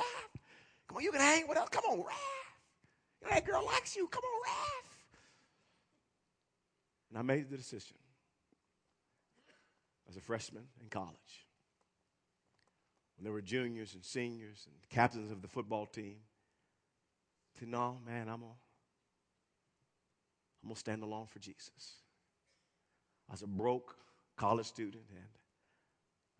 Come 0.88 0.98
on, 0.98 1.02
you 1.02 1.10
can 1.10 1.20
hang 1.20 1.48
with 1.48 1.58
us. 1.58 1.68
Come 1.70 1.84
on, 1.90 1.98
Rev. 1.98 3.30
That 3.30 3.46
girl 3.46 3.64
likes 3.64 3.96
you. 3.96 4.06
Come 4.08 4.22
on, 4.22 4.42
Rev. 4.44 4.93
And 7.14 7.20
I 7.20 7.22
made 7.22 7.48
the 7.48 7.56
decision 7.56 7.96
as 10.08 10.16
a 10.16 10.20
freshman 10.20 10.64
in 10.82 10.88
college, 10.88 11.46
when 13.16 13.22
there 13.22 13.32
were 13.32 13.40
juniors 13.40 13.94
and 13.94 14.04
seniors 14.04 14.66
and 14.66 14.74
captains 14.90 15.30
of 15.30 15.40
the 15.40 15.46
football 15.46 15.86
team, 15.86 16.16
to 17.60 17.66
know, 17.66 17.98
man, 18.04 18.28
I'm 18.28 18.40
going 18.40 18.50
I'm 20.64 20.70
to 20.70 20.76
stand 20.76 21.04
alone 21.04 21.26
for 21.30 21.38
Jesus. 21.38 22.00
I 23.28 23.34
was 23.34 23.42
a 23.42 23.46
broke 23.46 23.96
college 24.36 24.66
student, 24.66 25.04
and 25.10 25.28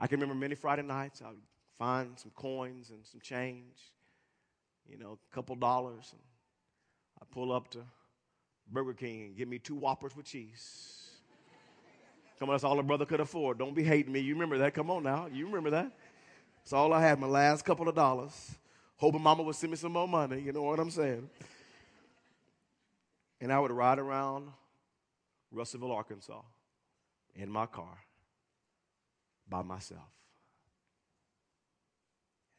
I 0.00 0.08
can 0.08 0.18
remember 0.18 0.40
many 0.40 0.56
Friday 0.56 0.82
nights 0.82 1.22
I 1.24 1.28
would 1.28 1.38
find 1.78 2.18
some 2.18 2.32
coins 2.34 2.90
and 2.90 3.06
some 3.06 3.20
change, 3.20 3.92
you 4.88 4.98
know, 4.98 5.20
a 5.30 5.34
couple 5.34 5.54
dollars, 5.54 6.08
and 6.10 6.22
I'd 7.22 7.30
pull 7.30 7.52
up 7.52 7.70
to 7.70 7.84
Burger 8.70 8.94
King 8.94 9.34
give 9.36 9.48
me 9.48 9.58
two 9.58 9.74
Whoppers 9.74 10.16
with 10.16 10.26
cheese. 10.26 11.10
Come 12.38 12.48
on, 12.48 12.54
that's 12.54 12.64
all 12.64 12.78
a 12.78 12.82
brother 12.82 13.06
could 13.06 13.20
afford. 13.20 13.58
Don't 13.58 13.74
be 13.74 13.84
hating 13.84 14.12
me. 14.12 14.20
You 14.20 14.34
remember 14.34 14.58
that. 14.58 14.74
Come 14.74 14.90
on 14.90 15.02
now. 15.02 15.26
You 15.32 15.46
remember 15.46 15.70
that. 15.70 15.92
That's 16.58 16.72
all 16.72 16.92
I 16.92 17.00
had, 17.00 17.20
my 17.20 17.26
last 17.26 17.64
couple 17.64 17.88
of 17.88 17.94
dollars. 17.94 18.56
Hoping 18.96 19.22
mama 19.22 19.42
would 19.42 19.54
send 19.54 19.70
me 19.70 19.76
some 19.76 19.92
more 19.92 20.08
money. 20.08 20.40
You 20.40 20.52
know 20.52 20.62
what 20.62 20.80
I'm 20.80 20.90
saying? 20.90 21.28
And 23.40 23.52
I 23.52 23.58
would 23.58 23.70
ride 23.70 23.98
around 23.98 24.48
Russellville, 25.52 25.92
Arkansas 25.92 26.40
in 27.36 27.50
my 27.50 27.66
car 27.66 27.98
by 29.48 29.62
myself. 29.62 30.00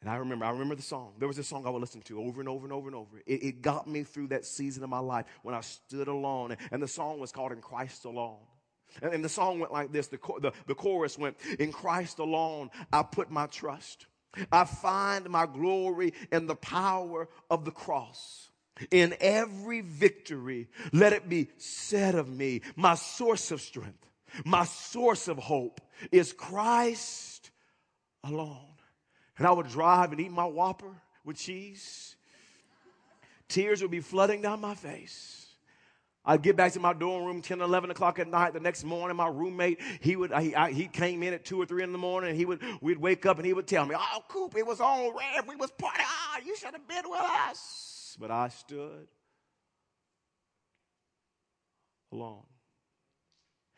And 0.00 0.10
I 0.10 0.16
remember, 0.16 0.44
I 0.44 0.50
remember 0.50 0.74
the 0.74 0.82
song. 0.82 1.14
There 1.18 1.28
was 1.28 1.38
a 1.38 1.44
song 1.44 1.66
I 1.66 1.70
would 1.70 1.80
listen 1.80 2.02
to 2.02 2.20
over 2.20 2.40
and 2.40 2.48
over 2.48 2.64
and 2.64 2.72
over 2.72 2.88
and 2.88 2.94
over. 2.94 3.18
It, 3.26 3.42
it 3.42 3.62
got 3.62 3.88
me 3.88 4.02
through 4.02 4.28
that 4.28 4.44
season 4.44 4.84
of 4.84 4.90
my 4.90 4.98
life 4.98 5.24
when 5.42 5.54
I 5.54 5.62
stood 5.62 6.08
alone. 6.08 6.56
And 6.70 6.82
the 6.82 6.88
song 6.88 7.18
was 7.18 7.32
called 7.32 7.52
In 7.52 7.60
Christ 7.60 8.04
Alone. 8.04 8.38
And, 9.02 9.14
and 9.14 9.24
the 9.24 9.28
song 9.28 9.58
went 9.58 9.72
like 9.72 9.92
this 9.92 10.08
the, 10.08 10.18
the, 10.40 10.52
the 10.66 10.74
chorus 10.74 11.18
went, 11.18 11.36
In 11.58 11.72
Christ 11.72 12.18
alone 12.18 12.70
I 12.92 13.02
put 13.02 13.30
my 13.30 13.46
trust. 13.46 14.06
I 14.52 14.64
find 14.64 15.30
my 15.30 15.46
glory 15.46 16.12
in 16.30 16.46
the 16.46 16.56
power 16.56 17.28
of 17.50 17.64
the 17.64 17.70
cross. 17.70 18.50
In 18.90 19.14
every 19.20 19.80
victory, 19.80 20.68
let 20.92 21.14
it 21.14 21.28
be 21.28 21.48
said 21.56 22.14
of 22.14 22.28
me, 22.28 22.60
my 22.76 22.94
source 22.94 23.50
of 23.50 23.62
strength, 23.62 24.06
my 24.44 24.64
source 24.64 25.28
of 25.28 25.38
hope 25.38 25.80
is 26.12 26.34
Christ 26.34 27.50
alone. 28.22 28.75
And 29.38 29.46
I 29.46 29.52
would 29.52 29.68
drive 29.68 30.12
and 30.12 30.20
eat 30.20 30.30
my 30.30 30.44
Whopper 30.44 30.92
with 31.24 31.36
cheese. 31.36 32.16
Tears 33.48 33.82
would 33.82 33.90
be 33.90 34.00
flooding 34.00 34.42
down 34.42 34.60
my 34.60 34.74
face. 34.74 35.46
I'd 36.28 36.42
get 36.42 36.56
back 36.56 36.72
to 36.72 36.80
my 36.80 36.92
dorm 36.92 37.24
room 37.24 37.40
10, 37.40 37.60
11 37.60 37.90
o'clock 37.92 38.18
at 38.18 38.26
night. 38.26 38.52
The 38.52 38.58
next 38.58 38.82
morning, 38.82 39.16
my 39.16 39.28
roommate, 39.28 39.80
he 40.00 40.16
would, 40.16 40.36
he, 40.36 40.56
I, 40.56 40.72
he 40.72 40.88
came 40.88 41.22
in 41.22 41.32
at 41.32 41.44
2 41.44 41.60
or 41.60 41.66
3 41.66 41.84
in 41.84 41.92
the 41.92 41.98
morning 41.98 42.30
and 42.30 42.38
he 42.38 42.44
would, 42.44 42.60
we'd 42.80 42.98
wake 42.98 43.26
up 43.26 43.36
and 43.36 43.46
he 43.46 43.52
would 43.52 43.68
tell 43.68 43.86
me, 43.86 43.94
oh, 43.96 44.24
Coop, 44.26 44.56
it 44.56 44.66
was 44.66 44.80
on 44.80 45.14
red. 45.16 45.46
We 45.46 45.54
was 45.54 45.70
partying. 45.70 46.00
Ah, 46.00 46.40
you 46.44 46.56
should 46.56 46.72
have 46.72 46.88
been 46.88 47.08
with 47.08 47.20
us. 47.20 48.16
But 48.18 48.32
I 48.32 48.48
stood 48.48 49.06
alone. 52.10 52.42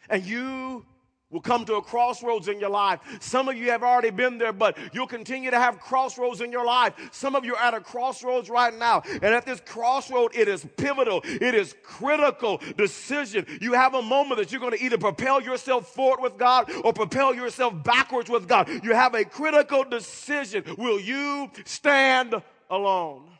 And 0.08 0.24
you 0.24 0.86
will 1.30 1.40
come 1.40 1.64
to 1.66 1.74
a 1.74 1.82
crossroads 1.82 2.48
in 2.48 2.58
your 2.58 2.70
life. 2.70 3.00
Some 3.20 3.48
of 3.48 3.56
you 3.56 3.70
have 3.70 3.82
already 3.82 4.10
been 4.10 4.38
there, 4.38 4.52
but 4.52 4.78
you'll 4.92 5.06
continue 5.06 5.50
to 5.50 5.58
have 5.58 5.78
crossroads 5.78 6.40
in 6.40 6.50
your 6.50 6.64
life. 6.64 6.94
Some 7.12 7.34
of 7.34 7.44
you 7.44 7.54
are 7.54 7.62
at 7.62 7.74
a 7.74 7.80
crossroads 7.80 8.48
right 8.48 8.74
now. 8.74 9.02
And 9.06 9.24
at 9.24 9.44
this 9.44 9.60
crossroad, 9.60 10.34
it 10.34 10.48
is 10.48 10.66
pivotal. 10.76 11.20
It 11.24 11.54
is 11.54 11.74
critical 11.82 12.60
decision. 12.76 13.46
You 13.60 13.74
have 13.74 13.94
a 13.94 14.02
moment 14.02 14.40
that 14.40 14.50
you're 14.52 14.60
going 14.60 14.76
to 14.76 14.82
either 14.82 14.98
propel 14.98 15.42
yourself 15.42 15.88
forward 15.88 16.20
with 16.22 16.38
God 16.38 16.70
or 16.82 16.92
propel 16.92 17.34
yourself 17.34 17.82
backwards 17.84 18.30
with 18.30 18.48
God. 18.48 18.68
You 18.82 18.94
have 18.94 19.14
a 19.14 19.24
critical 19.24 19.84
decision. 19.84 20.64
Will 20.78 21.00
you 21.00 21.50
stand 21.64 22.34
alone? 22.70 23.30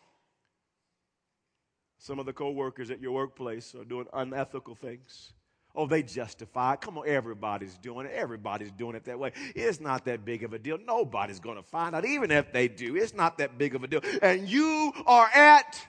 Some 1.98 2.18
of 2.18 2.26
the 2.26 2.32
coworkers 2.32 2.90
at 2.90 3.00
your 3.00 3.12
workplace 3.12 3.74
are 3.74 3.84
doing 3.84 4.06
unethical 4.12 4.74
things. 4.74 5.32
Oh, 5.78 5.86
they 5.86 6.02
justify 6.02 6.72
it. 6.72 6.80
Come 6.80 6.98
on, 6.98 7.04
everybody's 7.06 7.78
doing 7.78 8.06
it. 8.06 8.12
Everybody's 8.12 8.72
doing 8.72 8.96
it 8.96 9.04
that 9.04 9.16
way. 9.16 9.30
It's 9.54 9.78
not 9.78 10.06
that 10.06 10.24
big 10.24 10.42
of 10.42 10.52
a 10.52 10.58
deal. 10.58 10.76
Nobody's 10.84 11.38
going 11.38 11.56
to 11.56 11.62
find 11.62 11.94
out. 11.94 12.04
Even 12.04 12.32
if 12.32 12.52
they 12.52 12.66
do, 12.66 12.96
it's 12.96 13.14
not 13.14 13.38
that 13.38 13.56
big 13.58 13.76
of 13.76 13.84
a 13.84 13.86
deal. 13.86 14.00
And 14.20 14.48
you 14.48 14.92
are 15.06 15.28
at 15.32 15.80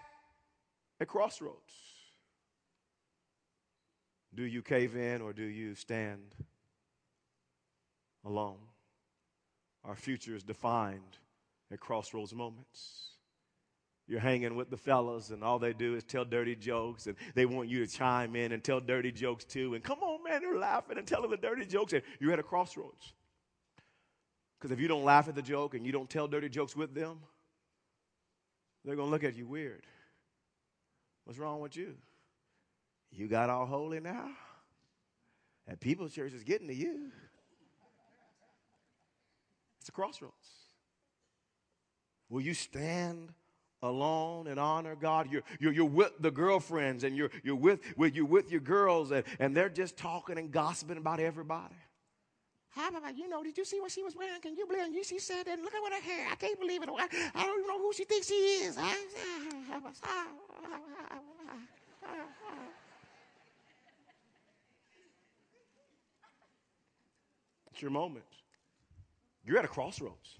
a 1.00 1.08
crossroads. 1.08 1.74
Do 4.36 4.44
you 4.44 4.62
cave 4.62 4.96
in 4.96 5.24
or 5.24 5.34
do 5.34 5.42
you 5.42 5.74
stand 5.74 6.36
alone? 8.24 8.60
Our 9.84 9.96
future 9.96 10.36
is 10.36 10.44
defined 10.44 11.18
at 11.72 11.80
crossroads 11.80 12.36
moments 12.36 13.14
you're 14.10 14.20
hanging 14.20 14.56
with 14.56 14.72
the 14.72 14.78
fellas 14.78 15.30
and 15.30 15.44
all 15.44 15.60
they 15.60 15.72
do 15.72 15.94
is 15.94 16.04
tell 16.04 16.26
dirty 16.26 16.56
jokes 16.56 17.06
and 17.06 17.16
they 17.36 17.46
want 17.46 17.70
you 17.70 17.86
to 17.86 17.92
chime 17.92 18.36
in 18.36 18.52
and 18.54 18.64
tell 18.64 18.80
dirty 18.80 19.12
jokes 19.12 19.46
too. 19.46 19.76
And 19.76 19.84
come 19.84 20.00
on, 20.00 20.24
man, 20.24 20.42
they're 20.42 20.58
laughing 20.58 20.98
and 20.98 21.06
telling 21.06 21.30
the 21.30 21.38
dirty 21.38 21.64
jokes. 21.64 21.94
And 21.94 22.02
you're 22.20 22.34
at 22.34 22.40
a 22.40 22.44
crossroads. 22.44 23.14
Because 24.58 24.72
if 24.72 24.80
you 24.80 24.88
don't 24.88 25.04
laugh 25.04 25.28
at 25.28 25.36
the 25.36 25.44
joke 25.44 25.76
and 25.76 25.86
you 25.86 25.92
don't 25.92 26.10
tell 26.10 26.28
dirty 26.28 26.50
jokes 26.50 26.76
with 26.76 26.96
them, 26.96 27.20
they're 28.84 28.96
going 28.96 29.08
to 29.08 29.12
look 29.12 29.24
at 29.24 29.36
you 29.36 29.46
weird. 29.46 29.86
What's 31.26 31.38
wrong 31.38 31.60
with 31.60 31.78
you? 31.78 31.94
You 33.12 33.28
got 33.28 33.52
all 33.52 33.68
holy 33.68 34.00
now? 34.00 34.32
And 35.68 35.80
people's 35.80 36.14
church 36.14 36.34
is 36.34 36.44
getting 36.44 36.68
to 36.68 36.74
you. 36.74 37.12
It's 39.80 39.90
a 39.90 39.92
crossroads. 39.92 40.34
Will 42.28 42.42
you 42.42 42.56
stand 42.56 43.34
alone 43.82 44.48
and 44.48 44.60
honor 44.60 44.96
God. 44.96 45.28
You're, 45.32 45.44
you're, 45.60 45.72
you're 45.72 45.86
with 45.86 46.14
the 46.20 46.32
girlfriends 46.32 47.04
and 47.04 47.16
you're, 47.16 47.30
you're, 47.44 47.56
with, 47.56 47.80
with, 47.98 48.16
you're 48.16 48.26
with 48.26 48.52
your 48.52 48.62
girls 48.62 49.12
and, 49.12 49.24
and 49.40 49.56
they're 49.56 49.70
just 49.70 49.98
talking 49.98 50.38
and 50.38 50.52
gossiping 50.52 50.98
about 50.98 51.20
everybody. 51.20 51.76
How 52.72 52.90
about, 52.90 53.18
you 53.18 53.28
know, 53.28 53.44
did 53.44 53.58
you 53.58 53.66
see 53.66 53.80
what 53.82 53.92
she 53.92 54.04
was 54.04 54.16
wearing? 54.16 54.40
Can 54.42 54.56
you 54.56 54.66
believe 54.68 54.96
it? 54.96 55.06
She 55.06 55.20
said 55.20 55.44
that. 55.48 55.60
Look 55.60 55.74
at 55.74 55.82
what 55.82 55.92
her 55.94 56.02
hair. 56.02 56.28
I 56.32 56.36
can't 56.36 56.60
believe 56.60 56.84
it. 56.84 56.90
I, 56.90 57.08
I 57.36 57.44
don't 57.44 57.60
even 57.60 57.68
know 57.68 57.80
who 57.80 57.92
she 57.94 58.04
thinks 58.04 58.28
she 58.28 58.34
is. 58.34 58.78
It's 67.72 67.82
your 67.82 67.92
moment. 67.92 68.26
You're 69.46 69.58
at 69.58 69.66
a 69.66 69.70
crossroads. 69.70 70.38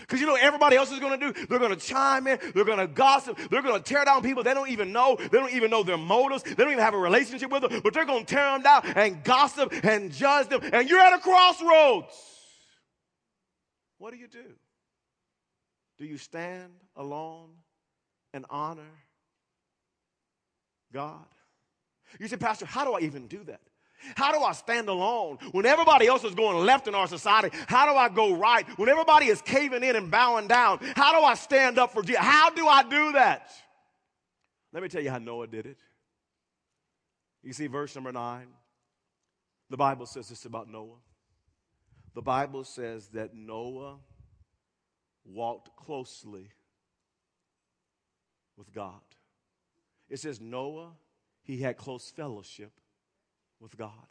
Because 0.00 0.20
you 0.20 0.26
know 0.26 0.36
everybody 0.40 0.76
else 0.76 0.90
is 0.90 0.98
going 0.98 1.18
to 1.18 1.32
do? 1.32 1.46
They're 1.46 1.58
going 1.58 1.74
to 1.74 1.76
chime 1.76 2.26
in. 2.26 2.38
They're 2.54 2.64
going 2.64 2.78
to 2.78 2.86
gossip. 2.86 3.38
They're 3.50 3.62
going 3.62 3.80
to 3.80 3.82
tear 3.82 4.04
down 4.04 4.22
people 4.22 4.42
they 4.42 4.54
don't 4.54 4.70
even 4.70 4.92
know. 4.92 5.16
They 5.18 5.38
don't 5.38 5.52
even 5.52 5.70
know 5.70 5.82
their 5.82 5.98
motives. 5.98 6.42
They 6.42 6.54
don't 6.54 6.72
even 6.72 6.84
have 6.84 6.94
a 6.94 6.98
relationship 6.98 7.50
with 7.50 7.62
them. 7.62 7.80
But 7.82 7.94
they're 7.94 8.04
going 8.04 8.24
to 8.24 8.34
tear 8.34 8.52
them 8.52 8.62
down 8.62 8.82
and 8.96 9.22
gossip 9.24 9.72
and 9.84 10.12
judge 10.12 10.48
them. 10.48 10.60
And 10.72 10.88
you're 10.88 11.00
at 11.00 11.12
a 11.12 11.18
crossroads. 11.18 12.14
What 13.98 14.12
do 14.12 14.18
you 14.18 14.28
do? 14.28 14.44
Do 15.98 16.06
you 16.06 16.16
stand 16.16 16.72
alone 16.96 17.50
and 18.32 18.46
honor 18.48 18.82
God? 20.92 21.26
You 22.18 22.26
say, 22.26 22.36
Pastor, 22.36 22.66
how 22.66 22.84
do 22.84 22.94
I 22.94 23.00
even 23.00 23.26
do 23.26 23.44
that? 23.44 23.60
How 24.16 24.32
do 24.32 24.42
I 24.42 24.52
stand 24.52 24.88
alone 24.88 25.38
when 25.52 25.66
everybody 25.66 26.06
else 26.06 26.24
is 26.24 26.34
going 26.34 26.64
left 26.64 26.88
in 26.88 26.94
our 26.94 27.06
society? 27.06 27.56
How 27.66 27.90
do 27.90 27.96
I 27.96 28.08
go 28.08 28.34
right 28.34 28.66
when 28.78 28.88
everybody 28.88 29.26
is 29.26 29.42
caving 29.42 29.82
in 29.82 29.96
and 29.96 30.10
bowing 30.10 30.48
down? 30.48 30.78
How 30.96 31.18
do 31.18 31.24
I 31.24 31.34
stand 31.34 31.78
up 31.78 31.92
for 31.92 32.02
Jesus? 32.02 32.22
How 32.22 32.50
do 32.50 32.66
I 32.66 32.82
do 32.82 33.12
that? 33.12 33.50
Let 34.72 34.82
me 34.82 34.88
tell 34.88 35.02
you 35.02 35.10
how 35.10 35.18
Noah 35.18 35.46
did 35.46 35.66
it. 35.66 35.78
You 37.42 37.52
see, 37.52 37.66
verse 37.66 37.94
number 37.94 38.12
nine, 38.12 38.48
the 39.68 39.76
Bible 39.76 40.06
says 40.06 40.28
this 40.28 40.44
about 40.44 40.68
Noah. 40.68 40.98
The 42.14 42.22
Bible 42.22 42.64
says 42.64 43.08
that 43.08 43.34
Noah 43.34 43.96
walked 45.24 45.76
closely 45.76 46.50
with 48.56 48.72
God. 48.72 49.00
It 50.08 50.18
says 50.18 50.40
Noah, 50.40 50.90
he 51.42 51.58
had 51.58 51.76
close 51.76 52.10
fellowship 52.10 52.72
with 53.60 53.76
God. 53.76 54.06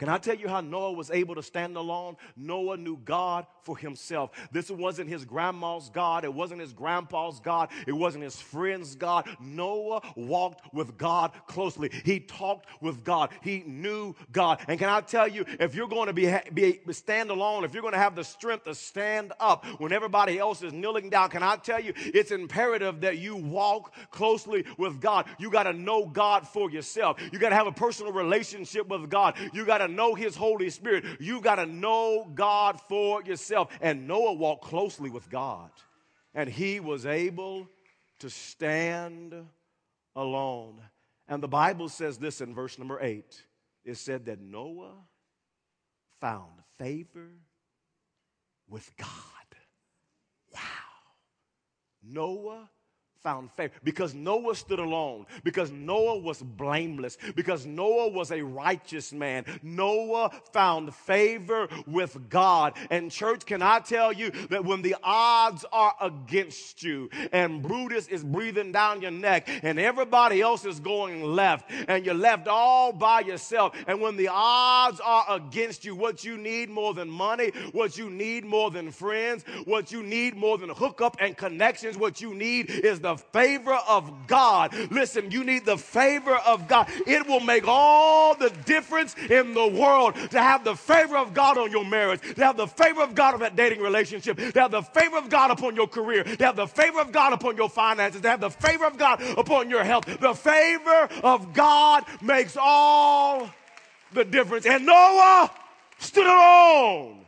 Can 0.00 0.08
I 0.08 0.16
tell 0.16 0.34
you 0.34 0.48
how 0.48 0.62
Noah 0.62 0.92
was 0.92 1.10
able 1.10 1.34
to 1.34 1.42
stand 1.42 1.76
alone? 1.76 2.16
Noah 2.34 2.78
knew 2.78 2.96
God 2.96 3.44
for 3.64 3.76
himself. 3.76 4.30
This 4.50 4.70
wasn't 4.70 5.10
his 5.10 5.26
grandma's 5.26 5.90
God. 5.90 6.24
It 6.24 6.32
wasn't 6.32 6.62
his 6.62 6.72
grandpa's 6.72 7.38
God. 7.38 7.68
It 7.86 7.92
wasn't 7.92 8.24
his 8.24 8.40
friend's 8.40 8.94
God. 8.94 9.28
Noah 9.38 10.00
walked 10.16 10.72
with 10.72 10.96
God 10.96 11.32
closely. 11.46 11.90
He 12.02 12.18
talked 12.18 12.64
with 12.80 13.04
God. 13.04 13.28
He 13.42 13.62
knew 13.66 14.14
God. 14.32 14.64
And 14.68 14.78
can 14.78 14.88
I 14.88 15.02
tell 15.02 15.28
you, 15.28 15.44
if 15.60 15.74
you're 15.74 15.86
going 15.86 16.06
to 16.06 16.14
be, 16.14 16.34
be 16.54 16.80
stand 16.94 17.28
alone, 17.28 17.64
if 17.64 17.74
you're 17.74 17.82
going 17.82 17.92
to 17.92 17.98
have 17.98 18.16
the 18.16 18.24
strength 18.24 18.64
to 18.64 18.74
stand 18.74 19.34
up 19.38 19.66
when 19.80 19.92
everybody 19.92 20.38
else 20.38 20.62
is 20.62 20.72
kneeling 20.72 21.10
down, 21.10 21.28
can 21.28 21.42
I 21.42 21.56
tell 21.56 21.78
you, 21.78 21.92
it's 21.96 22.30
imperative 22.30 23.02
that 23.02 23.18
you 23.18 23.36
walk 23.36 23.92
closely 24.10 24.64
with 24.78 24.98
God. 24.98 25.26
You 25.38 25.50
got 25.50 25.64
to 25.64 25.74
know 25.74 26.06
God 26.06 26.48
for 26.48 26.70
yourself. 26.70 27.20
You 27.30 27.38
got 27.38 27.50
to 27.50 27.56
have 27.56 27.66
a 27.66 27.72
personal 27.72 28.14
relationship 28.14 28.88
with 28.88 29.10
God. 29.10 29.36
You 29.52 29.66
got 29.66 29.78
to 29.78 29.89
know 29.96 30.14
His 30.14 30.36
Holy 30.36 30.70
Spirit. 30.70 31.04
You 31.20 31.40
got 31.40 31.56
to 31.56 31.66
know 31.66 32.30
God 32.34 32.80
for 32.80 33.22
yourself. 33.22 33.68
And 33.80 34.06
Noah 34.06 34.34
walked 34.34 34.64
closely 34.64 35.10
with 35.10 35.28
God, 35.30 35.70
and 36.34 36.48
he 36.48 36.80
was 36.80 37.06
able 37.06 37.68
to 38.20 38.30
stand 38.30 39.34
alone. 40.14 40.80
And 41.28 41.42
the 41.42 41.48
Bible 41.48 41.88
says 41.88 42.18
this 42.18 42.40
in 42.40 42.54
verse 42.54 42.78
number 42.78 42.98
eight 43.00 43.42
it 43.84 43.96
said 43.96 44.26
that 44.26 44.40
Noah 44.40 44.94
found 46.20 46.52
favor 46.78 47.30
with 48.68 48.90
God. 48.96 49.08
Wow. 50.52 50.60
Noah 52.02 52.70
found 53.22 53.50
favor 53.52 53.72
because 53.84 54.14
Noah 54.14 54.54
stood 54.54 54.78
alone, 54.78 55.26
because 55.44 55.70
Noah 55.70 56.18
was 56.18 56.42
blameless, 56.42 57.18
because 57.34 57.66
Noah 57.66 58.08
was 58.08 58.30
a 58.32 58.42
righteous 58.42 59.12
man. 59.12 59.44
Noah 59.62 60.30
found 60.52 60.94
favor 60.94 61.68
with 61.86 62.28
God. 62.28 62.74
And, 62.90 63.10
church, 63.10 63.44
can 63.44 63.62
I 63.62 63.80
tell 63.80 64.12
you 64.12 64.30
that 64.48 64.64
when 64.64 64.82
the 64.82 64.96
odds 65.02 65.64
are 65.72 65.94
against 66.00 66.82
you 66.82 67.10
and 67.32 67.62
Brutus 67.62 68.08
is 68.08 68.24
breathing 68.24 68.72
down 68.72 69.02
your 69.02 69.10
neck 69.10 69.48
and 69.62 69.78
everybody 69.78 70.40
else 70.40 70.64
is 70.64 70.80
going 70.80 71.22
left 71.22 71.70
and 71.88 72.04
you're 72.04 72.14
left 72.14 72.48
all 72.48 72.92
by 72.92 73.20
yourself, 73.20 73.74
and 73.86 74.00
when 74.00 74.16
the 74.16 74.28
odds 74.30 75.00
are 75.00 75.26
against 75.28 75.84
you, 75.84 75.94
what 75.94 76.24
you 76.24 76.38
need 76.38 76.70
more 76.70 76.94
than 76.94 77.10
money, 77.10 77.50
what 77.72 77.98
you 77.98 78.08
need 78.08 78.44
more 78.44 78.70
than 78.70 78.90
friends, 78.90 79.44
what 79.64 79.92
you 79.92 80.02
need 80.02 80.36
more 80.36 80.56
than 80.56 80.70
hookup 80.70 81.16
and 81.20 81.36
connections, 81.36 81.96
what 81.96 82.20
you 82.20 82.34
need 82.34 82.70
is 82.70 83.00
the 83.00 83.09
the 83.10 83.16
favor 83.16 83.78
of 83.88 84.26
God. 84.26 84.74
Listen, 84.90 85.30
you 85.30 85.44
need 85.44 85.64
the 85.64 85.76
favor 85.76 86.36
of 86.46 86.68
God. 86.68 86.88
It 87.06 87.26
will 87.26 87.40
make 87.40 87.64
all 87.66 88.34
the 88.34 88.50
difference 88.64 89.16
in 89.28 89.54
the 89.54 89.66
world 89.66 90.14
to 90.30 90.40
have 90.40 90.64
the 90.64 90.76
favor 90.76 91.16
of 91.16 91.34
God 91.34 91.58
on 91.58 91.70
your 91.70 91.84
marriage, 91.84 92.20
to 92.20 92.44
have 92.44 92.56
the 92.56 92.66
favor 92.66 93.02
of 93.02 93.14
God 93.14 93.34
on 93.34 93.40
that 93.40 93.56
dating 93.56 93.80
relationship, 93.80 94.36
to 94.36 94.60
have 94.60 94.70
the 94.70 94.82
favor 94.82 95.18
of 95.18 95.28
God 95.28 95.50
upon 95.50 95.74
your 95.74 95.88
career, 95.88 96.24
to 96.24 96.44
have 96.44 96.56
the 96.56 96.66
favor 96.66 97.00
of 97.00 97.12
God 97.12 97.32
upon 97.32 97.56
your 97.56 97.68
finances, 97.68 98.20
to 98.20 98.28
have 98.28 98.40
the 98.40 98.50
favor 98.50 98.86
of 98.86 98.96
God 98.96 99.20
upon 99.36 99.70
your 99.70 99.84
health. 99.84 100.04
The 100.06 100.34
favor 100.34 101.08
of 101.22 101.52
God 101.52 102.04
makes 102.22 102.56
all 102.60 103.50
the 104.12 104.24
difference. 104.24 104.66
And 104.66 104.86
Noah 104.86 105.50
stood 105.98 106.26
alone 106.26 107.26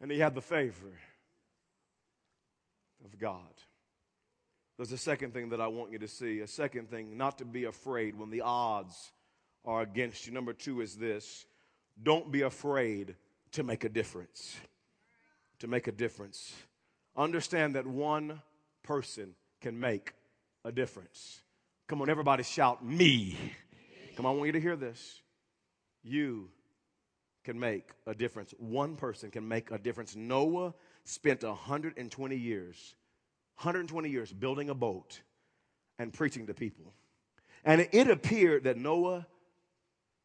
and 0.00 0.10
he 0.10 0.18
had 0.18 0.34
the 0.34 0.42
favor 0.42 0.92
of 3.04 3.18
God. 3.18 3.53
There's 4.76 4.92
a 4.92 4.98
second 4.98 5.32
thing 5.32 5.50
that 5.50 5.60
I 5.60 5.68
want 5.68 5.92
you 5.92 5.98
to 5.98 6.08
see. 6.08 6.40
A 6.40 6.46
second 6.46 6.90
thing, 6.90 7.16
not 7.16 7.38
to 7.38 7.44
be 7.44 7.64
afraid 7.64 8.18
when 8.18 8.30
the 8.30 8.40
odds 8.40 9.12
are 9.64 9.82
against 9.82 10.26
you. 10.26 10.32
Number 10.32 10.52
two 10.52 10.80
is 10.80 10.96
this 10.96 11.46
don't 12.02 12.32
be 12.32 12.42
afraid 12.42 13.14
to 13.52 13.62
make 13.62 13.84
a 13.84 13.88
difference. 13.88 14.56
To 15.60 15.68
make 15.68 15.86
a 15.86 15.92
difference. 15.92 16.52
Understand 17.16 17.76
that 17.76 17.86
one 17.86 18.42
person 18.82 19.34
can 19.60 19.78
make 19.78 20.12
a 20.64 20.72
difference. 20.72 21.40
Come 21.86 22.02
on, 22.02 22.10
everybody 22.10 22.42
shout, 22.42 22.84
me. 22.84 23.38
Come 24.16 24.26
on, 24.26 24.34
I 24.34 24.36
want 24.36 24.46
you 24.46 24.52
to 24.52 24.60
hear 24.60 24.76
this. 24.76 25.22
You 26.02 26.50
can 27.44 27.60
make 27.60 27.90
a 28.06 28.14
difference. 28.14 28.52
One 28.58 28.96
person 28.96 29.30
can 29.30 29.46
make 29.46 29.70
a 29.70 29.78
difference. 29.78 30.16
Noah 30.16 30.74
spent 31.04 31.44
120 31.44 32.36
years 32.36 32.94
120 33.56 34.08
years 34.08 34.32
building 34.32 34.70
a 34.70 34.74
boat 34.74 35.20
and 35.98 36.12
preaching 36.12 36.46
to 36.46 36.54
people. 36.54 36.92
And 37.64 37.88
it 37.92 38.08
appeared 38.08 38.64
that 38.64 38.76
Noah 38.76 39.26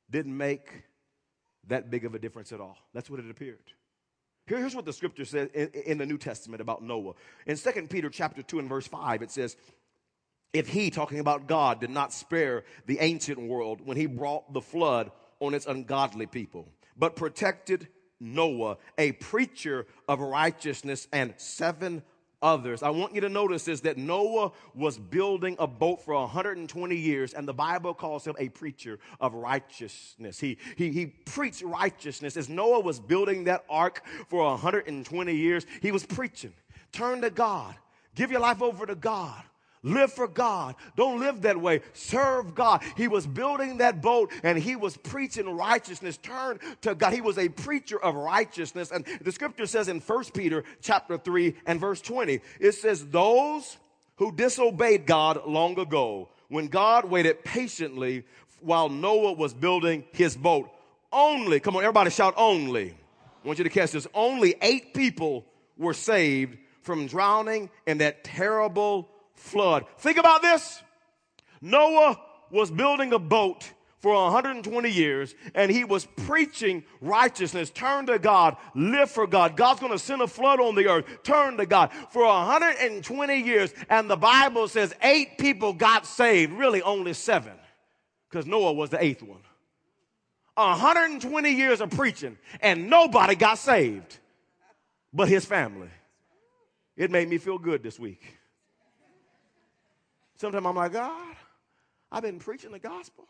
didn't 0.09 0.35
make 0.35 0.83
that 1.67 1.89
big 1.89 2.05
of 2.05 2.15
a 2.15 2.19
difference 2.19 2.51
at 2.51 2.59
all. 2.59 2.77
That's 2.93 3.09
what 3.09 3.19
it 3.19 3.29
appeared. 3.29 3.73
Here's 4.47 4.75
what 4.75 4.85
the 4.85 4.93
scripture 4.93 5.25
says 5.25 5.49
in, 5.53 5.99
the 5.99 6.07
New 6.07 6.17
Testament 6.17 6.59
about 6.59 6.81
Noah. 6.81 7.13
In 7.45 7.55
2 7.55 7.87
Peter 7.87 8.09
chapter 8.09 8.41
2 8.41 8.59
and 8.59 8.67
verse 8.67 8.87
5, 8.87 9.21
it 9.21 9.29
says, 9.29 9.55
If 10.53 10.67
he, 10.67 10.89
talking 10.89 11.19
about 11.19 11.47
God, 11.47 11.79
did 11.79 11.91
not 11.91 12.11
spare 12.11 12.63
the 12.87 12.97
ancient 12.99 13.39
world 13.39 13.79
when 13.85 13.95
he 13.95 14.07
brought 14.07 14.51
the 14.51 14.61
flood 14.61 15.11
on 15.39 15.53
its 15.53 15.67
ungodly 15.67 16.25
people, 16.25 16.67
but 16.97 17.15
protected 17.15 17.89
Noah, 18.19 18.77
a 18.97 19.11
preacher 19.13 19.85
of 20.07 20.19
righteousness, 20.19 21.07
and 21.13 21.35
seven 21.37 22.01
others. 22.41 22.83
I 22.83 22.89
want 22.89 23.13
you 23.13 23.21
to 23.21 23.29
notice 23.29 23.67
is 23.67 23.81
that 23.81 23.97
Noah 23.97 24.51
was 24.73 24.97
building 24.97 25.55
a 25.59 25.67
boat 25.67 26.01
for 26.03 26.13
120 26.13 26.95
years, 26.95 27.33
and 27.33 27.47
the 27.47 27.53
Bible 27.53 27.93
calls 27.93 28.25
him 28.25 28.35
a 28.39 28.49
preacher 28.49 28.99
of 29.19 29.33
righteousness. 29.33 30.39
He, 30.39 30.57
he, 30.75 30.91
he 30.91 31.05
preached 31.07 31.61
righteousness. 31.61 32.37
As 32.37 32.49
Noah 32.49 32.79
was 32.79 32.99
building 32.99 33.45
that 33.45 33.65
ark 33.69 34.03
for 34.27 34.43
120 34.43 35.35
years, 35.35 35.65
he 35.81 35.91
was 35.91 36.05
preaching. 36.05 36.53
Turn 36.91 37.21
to 37.21 37.29
God. 37.29 37.75
Give 38.15 38.31
your 38.31 38.41
life 38.41 38.61
over 38.61 38.85
to 38.85 38.95
God. 38.95 39.43
Live 39.81 40.11
for 40.11 40.27
God. 40.27 40.75
Don't 40.97 41.19
live 41.19 41.43
that 41.43 41.59
way. 41.59 41.81
Serve 41.93 42.53
God. 42.53 42.83
He 42.97 43.07
was 43.07 43.25
building 43.25 43.77
that 43.77 44.01
boat 44.01 44.31
and 44.43 44.57
he 44.57 44.75
was 44.75 44.97
preaching 44.97 45.49
righteousness. 45.49 46.17
Turn 46.17 46.59
to 46.81 46.95
God. 46.95 47.13
He 47.13 47.21
was 47.21 47.37
a 47.37 47.47
preacher 47.47 47.97
of 47.97 48.15
righteousness. 48.15 48.91
And 48.91 49.05
the 49.21 49.31
scripture 49.31 49.65
says 49.65 49.87
in 49.87 50.01
1 50.01 50.23
Peter 50.33 50.65
chapter 50.81 51.17
3 51.17 51.55
and 51.65 51.79
verse 51.79 52.01
20, 52.01 52.41
it 52.59 52.73
says, 52.73 53.05
Those 53.05 53.77
who 54.17 54.33
disobeyed 54.33 55.05
God 55.05 55.45
long 55.47 55.79
ago, 55.79 56.27
when 56.49 56.67
God 56.67 57.05
waited 57.05 57.45
patiently 57.45 58.25
while 58.59 58.89
Noah 58.89 59.33
was 59.33 59.53
building 59.53 60.03
his 60.11 60.35
boat, 60.35 60.69
only, 61.13 61.61
come 61.61 61.77
on, 61.77 61.83
everybody 61.83 62.09
shout 62.09 62.33
only. 62.35 62.91
I 63.43 63.47
want 63.47 63.59
you 63.59 63.63
to 63.63 63.69
catch 63.69 63.91
this. 63.91 64.07
Only 64.13 64.55
eight 64.61 64.93
people 64.93 65.45
were 65.77 65.93
saved 65.93 66.57
from 66.81 67.07
drowning 67.07 67.69
in 67.87 67.99
that 67.99 68.25
terrible 68.25 69.09
flood. 69.39 69.85
Think 69.97 70.17
about 70.17 70.41
this. 70.41 70.81
Noah 71.61 72.19
was 72.51 72.71
building 72.71 73.13
a 73.13 73.19
boat 73.19 73.71
for 73.99 74.13
120 74.13 74.89
years 74.89 75.35
and 75.53 75.69
he 75.69 75.83
was 75.83 76.05
preaching 76.05 76.83
righteousness. 77.01 77.69
Turn 77.69 78.05
to 78.07 78.17
God, 78.17 78.55
live 78.73 79.11
for 79.11 79.27
God. 79.27 79.57
God's 79.57 79.79
going 79.79 79.91
to 79.91 79.99
send 79.99 80.21
a 80.21 80.27
flood 80.27 80.59
on 80.59 80.75
the 80.75 80.87
earth. 80.87 81.05
Turn 81.23 81.57
to 81.57 81.65
God 81.65 81.91
for 82.11 82.25
120 82.25 83.41
years. 83.41 83.73
And 83.89 84.09
the 84.09 84.15
Bible 84.15 84.67
says 84.67 84.93
eight 85.01 85.37
people 85.37 85.73
got 85.73 86.05
saved, 86.05 86.53
really 86.53 86.81
only 86.81 87.13
seven, 87.13 87.53
because 88.29 88.45
Noah 88.45 88.73
was 88.73 88.89
the 88.89 89.03
eighth 89.03 89.21
one. 89.21 89.41
120 90.55 91.51
years 91.51 91.79
of 91.79 91.89
preaching 91.89 92.37
and 92.59 92.89
nobody 92.89 93.35
got 93.35 93.57
saved 93.57 94.17
but 95.13 95.29
his 95.29 95.45
family. 95.45 95.89
It 96.97 97.11
made 97.11 97.29
me 97.29 97.37
feel 97.37 97.57
good 97.57 97.81
this 97.81 97.97
week. 97.97 98.38
Sometimes 100.39 100.65
I'm 100.65 100.75
like, 100.75 100.93
God, 100.93 101.35
I've 102.11 102.23
been 102.23 102.39
preaching 102.39 102.71
the 102.71 102.79
gospel. 102.79 103.25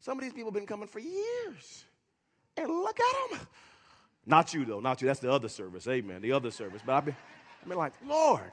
Some 0.00 0.18
of 0.18 0.24
these 0.24 0.32
people 0.32 0.48
have 0.50 0.54
been 0.54 0.66
coming 0.66 0.88
for 0.88 0.98
years. 0.98 1.84
And 2.56 2.68
look 2.68 2.98
at 2.98 3.30
them. 3.30 3.46
Not 4.26 4.52
you, 4.52 4.64
though. 4.64 4.80
Not 4.80 5.00
you. 5.00 5.06
That's 5.06 5.20
the 5.20 5.30
other 5.30 5.48
service. 5.48 5.86
Amen. 5.86 6.20
The 6.20 6.32
other 6.32 6.50
service. 6.50 6.82
But 6.84 6.94
I've 6.94 7.04
been, 7.04 7.16
I've 7.62 7.68
been 7.68 7.78
like, 7.78 7.92
Lord. 8.04 8.50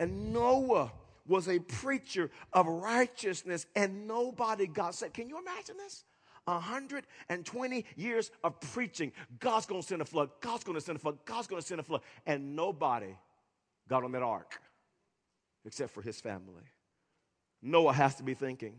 And 0.00 0.32
Noah 0.32 0.90
was 1.28 1.48
a 1.48 1.60
preacher 1.60 2.30
of 2.52 2.66
righteousness 2.66 3.66
and 3.76 4.08
nobody 4.08 4.66
got 4.66 4.94
saved. 4.94 5.14
Can 5.14 5.28
you 5.28 5.38
imagine 5.38 5.76
this? 5.76 6.04
120 6.44 7.84
years 7.96 8.30
of 8.42 8.60
preaching. 8.60 9.12
God's 9.38 9.66
going 9.66 9.80
to 9.80 9.86
send 9.86 10.02
a 10.02 10.04
flood. 10.04 10.30
God's 10.40 10.64
going 10.64 10.78
to 10.78 10.84
send 10.84 10.96
a 10.96 11.00
flood. 11.00 11.18
God's 11.24 11.46
going 11.46 11.62
to 11.62 11.66
send 11.66 11.80
a 11.80 11.84
flood. 11.84 12.02
And 12.26 12.56
nobody 12.56 13.16
got 13.88 14.04
on 14.04 14.12
that 14.12 14.22
ark 14.22 14.60
except 15.66 15.92
for 15.92 16.00
his 16.00 16.20
family. 16.20 16.62
Noah 17.60 17.92
has 17.92 18.14
to 18.16 18.22
be 18.22 18.34
thinking, 18.34 18.76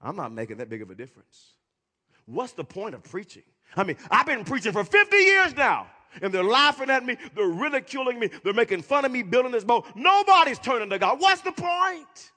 I'm 0.00 0.16
not 0.16 0.32
making 0.32 0.56
that 0.56 0.68
big 0.68 0.82
of 0.82 0.90
a 0.90 0.94
difference. 0.94 1.52
What's 2.26 2.52
the 2.52 2.64
point 2.64 2.94
of 2.94 3.02
preaching? 3.02 3.42
I 3.76 3.84
mean, 3.84 3.96
I've 4.10 4.26
been 4.26 4.44
preaching 4.44 4.72
for 4.72 4.84
50 4.84 5.16
years 5.16 5.54
now 5.56 5.88
and 6.22 6.32
they're 6.32 6.42
laughing 6.42 6.90
at 6.90 7.04
me, 7.04 7.16
they're 7.34 7.46
ridiculing 7.46 8.18
me, 8.18 8.30
they're 8.42 8.54
making 8.54 8.82
fun 8.82 9.04
of 9.04 9.12
me 9.12 9.22
building 9.22 9.52
this 9.52 9.64
boat. 9.64 9.86
Nobody's 9.94 10.58
turning 10.58 10.90
to 10.90 10.98
God. 10.98 11.20
What's 11.20 11.42
the 11.42 11.52
point? 11.52 12.32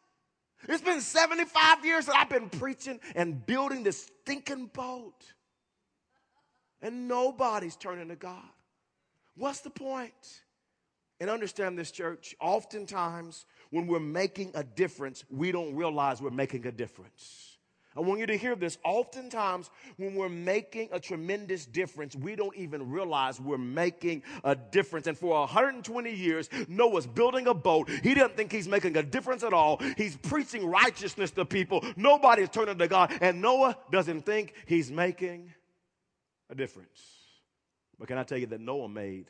It's 0.68 0.84
been 0.84 1.02
75 1.02 1.86
years 1.86 2.06
that 2.06 2.16
I've 2.16 2.30
been 2.30 2.50
preaching 2.50 3.00
and 3.16 3.44
building 3.46 3.84
this 3.84 4.10
stinking 4.24 4.68
boat. 4.68 5.26
And 6.82 7.08
nobody's 7.08 7.76
turning 7.76 8.10
to 8.10 8.16
God. 8.16 8.44
What's 9.36 9.62
the 9.62 9.70
point? 9.70 10.14
And 11.20 11.30
understand 11.30 11.78
this, 11.78 11.92
church. 11.92 12.36
Oftentimes, 12.40 13.46
when 13.72 13.88
we're 13.88 14.00
making 14.00 14.52
a 14.54 14.64
difference, 14.64 15.24
we 15.30 15.52
don't 15.52 15.76
realize 15.76 16.22
we're 16.22 16.30
making 16.30 16.68
a 16.68 16.72
difference. 16.72 17.58
I 17.96 18.00
want 18.00 18.22
you 18.22 18.26
to 18.28 18.38
hear 18.38 18.56
this. 18.56 18.78
Oftentimes, 18.86 19.70
when 19.98 20.16
we're 20.16 20.30
making 20.30 20.90
a 20.94 21.00
tremendous 21.00 21.66
difference, 21.66 22.16
we 22.16 22.38
don't 22.38 22.56
even 22.56 22.90
realize 22.90 23.42
we're 23.42 23.58
making 23.58 24.24
a 24.46 24.56
difference. 24.56 25.08
And 25.08 25.18
for 25.18 25.38
120 25.42 26.10
years, 26.14 26.50
Noah's 26.70 27.06
building 27.06 27.48
a 27.48 27.54
boat. 27.54 27.90
He 27.90 28.14
doesn't 28.14 28.38
think 28.38 28.52
he's 28.52 28.68
making 28.68 28.96
a 28.96 29.04
difference 29.04 29.44
at 29.44 29.52
all. 29.52 29.82
He's 29.98 30.16
preaching 30.16 30.68
righteousness 30.68 31.32
to 31.32 31.44
people. 31.44 31.84
Nobody's 31.98 32.50
turning 32.50 32.78
to 32.78 32.88
God. 32.88 33.12
And 33.20 33.42
Noah 33.42 33.78
doesn't 33.92 34.26
think 34.26 34.54
he's 34.66 34.90
making 34.90 35.54
a 36.50 36.56
difference. 36.56 37.02
But 38.00 38.08
can 38.08 38.18
I 38.18 38.24
tell 38.24 38.38
you 38.38 38.48
that 38.48 38.62
Noah 38.62 38.88
made 38.88 39.26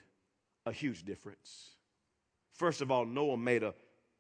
a 0.68 0.72
huge 0.72 1.04
difference? 1.04 1.72
First 2.54 2.82
of 2.82 2.92
all, 2.92 3.06
Noah 3.06 3.38
made 3.38 3.64
a 3.64 3.74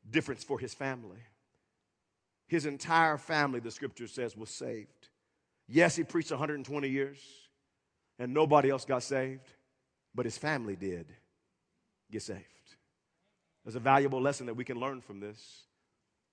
difference 0.09 0.43
for 0.43 0.59
his 0.59 0.73
family. 0.73 1.19
His 2.47 2.65
entire 2.65 3.17
family, 3.17 3.59
the 3.59 3.71
scripture 3.71 4.07
says, 4.07 4.35
was 4.35 4.49
saved. 4.49 5.09
Yes, 5.67 5.95
he 5.95 6.03
preached 6.03 6.31
120 6.31 6.89
years 6.89 7.17
and 8.19 8.33
nobody 8.33 8.69
else 8.69 8.85
got 8.85 9.03
saved, 9.03 9.47
but 10.13 10.25
his 10.25 10.37
family 10.37 10.75
did 10.75 11.07
get 12.11 12.21
saved. 12.21 12.45
There's 13.63 13.75
a 13.75 13.79
valuable 13.79 14.21
lesson 14.21 14.47
that 14.47 14.55
we 14.55 14.65
can 14.65 14.79
learn 14.79 15.01
from 15.01 15.19
this. 15.19 15.63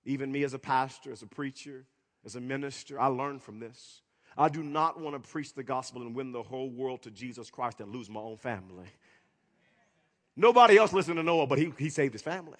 Even 0.05 0.31
me 0.31 0.43
as 0.43 0.53
a 0.53 0.59
pastor, 0.59 1.11
as 1.11 1.21
a 1.21 1.27
preacher, 1.27 1.85
as 2.25 2.35
a 2.35 2.41
minister, 2.41 2.99
I 2.99 3.07
learned 3.07 3.41
from 3.41 3.59
this. 3.59 4.01
I 4.37 4.49
do 4.49 4.63
not 4.63 4.99
want 4.99 5.21
to 5.21 5.29
preach 5.29 5.53
the 5.53 5.63
gospel 5.63 6.01
and 6.01 6.15
win 6.15 6.31
the 6.31 6.43
whole 6.43 6.69
world 6.69 7.03
to 7.03 7.11
Jesus 7.11 7.49
Christ 7.49 7.81
and 7.81 7.93
lose 7.93 8.09
my 8.09 8.19
own 8.19 8.37
family. 8.37 8.87
Nobody 10.35 10.77
else 10.77 10.93
listened 10.93 11.17
to 11.17 11.23
Noah, 11.23 11.47
but 11.47 11.59
he, 11.59 11.73
he 11.77 11.89
saved 11.89 12.13
his 12.13 12.21
family. 12.21 12.57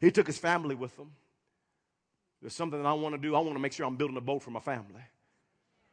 He 0.00 0.10
took 0.10 0.26
his 0.26 0.38
family 0.38 0.74
with 0.74 0.98
him. 0.98 1.10
There's 2.40 2.54
something 2.54 2.82
that 2.82 2.88
I 2.88 2.92
want 2.94 3.14
to 3.14 3.20
do. 3.20 3.34
I 3.34 3.40
want 3.40 3.54
to 3.54 3.58
make 3.58 3.72
sure 3.72 3.86
I'm 3.86 3.96
building 3.96 4.16
a 4.16 4.22
boat 4.22 4.42
for 4.42 4.50
my 4.50 4.60
family. 4.60 5.02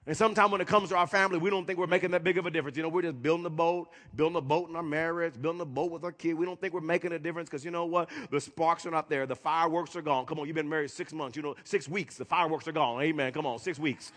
And 0.05 0.15
sometimes 0.15 0.53
when 0.53 0.61
it 0.61 0.67
comes 0.67 0.87
to 0.89 0.95
our 0.95 1.05
family, 1.05 1.37
we 1.37 1.49
don't 1.49 1.67
think 1.67 1.77
we're 1.77 1.85
making 1.85 2.11
that 2.11 2.23
big 2.23 2.37
of 2.37 2.45
a 2.45 2.51
difference. 2.51 2.77
You 2.77 2.83
know, 2.83 2.89
we're 2.89 3.01
just 3.01 3.21
building 3.21 3.45
a 3.45 3.49
boat, 3.49 3.89
building 4.15 4.37
a 4.37 4.41
boat 4.41 4.69
in 4.69 4.75
our 4.77 4.83
marriage, 4.83 5.33
building 5.41 5.59
a 5.59 5.65
boat 5.65 5.91
with 5.91 6.05
our 6.05 6.13
kid. 6.13 6.35
We 6.35 6.45
don't 6.45 6.59
think 6.59 6.73
we're 6.73 6.79
making 6.79 7.11
a 7.11 7.19
difference 7.19 7.49
because 7.49 7.65
you 7.65 7.71
know 7.71 7.85
what? 7.85 8.09
The 8.31 8.39
sparks 8.39 8.85
are 8.85 8.91
not 8.91 9.09
there. 9.09 9.25
The 9.25 9.35
fireworks 9.35 9.97
are 9.97 10.01
gone. 10.01 10.25
Come 10.25 10.39
on, 10.39 10.47
you've 10.47 10.55
been 10.55 10.69
married 10.69 10.91
six 10.91 11.11
months, 11.11 11.35
you 11.35 11.43
know, 11.43 11.55
six 11.65 11.89
weeks. 11.89 12.15
The 12.15 12.23
fireworks 12.23 12.69
are 12.69 12.71
gone. 12.71 13.01
Amen. 13.01 13.33
Come 13.33 13.45
on, 13.45 13.59
six 13.59 13.77
weeks. 13.77 14.13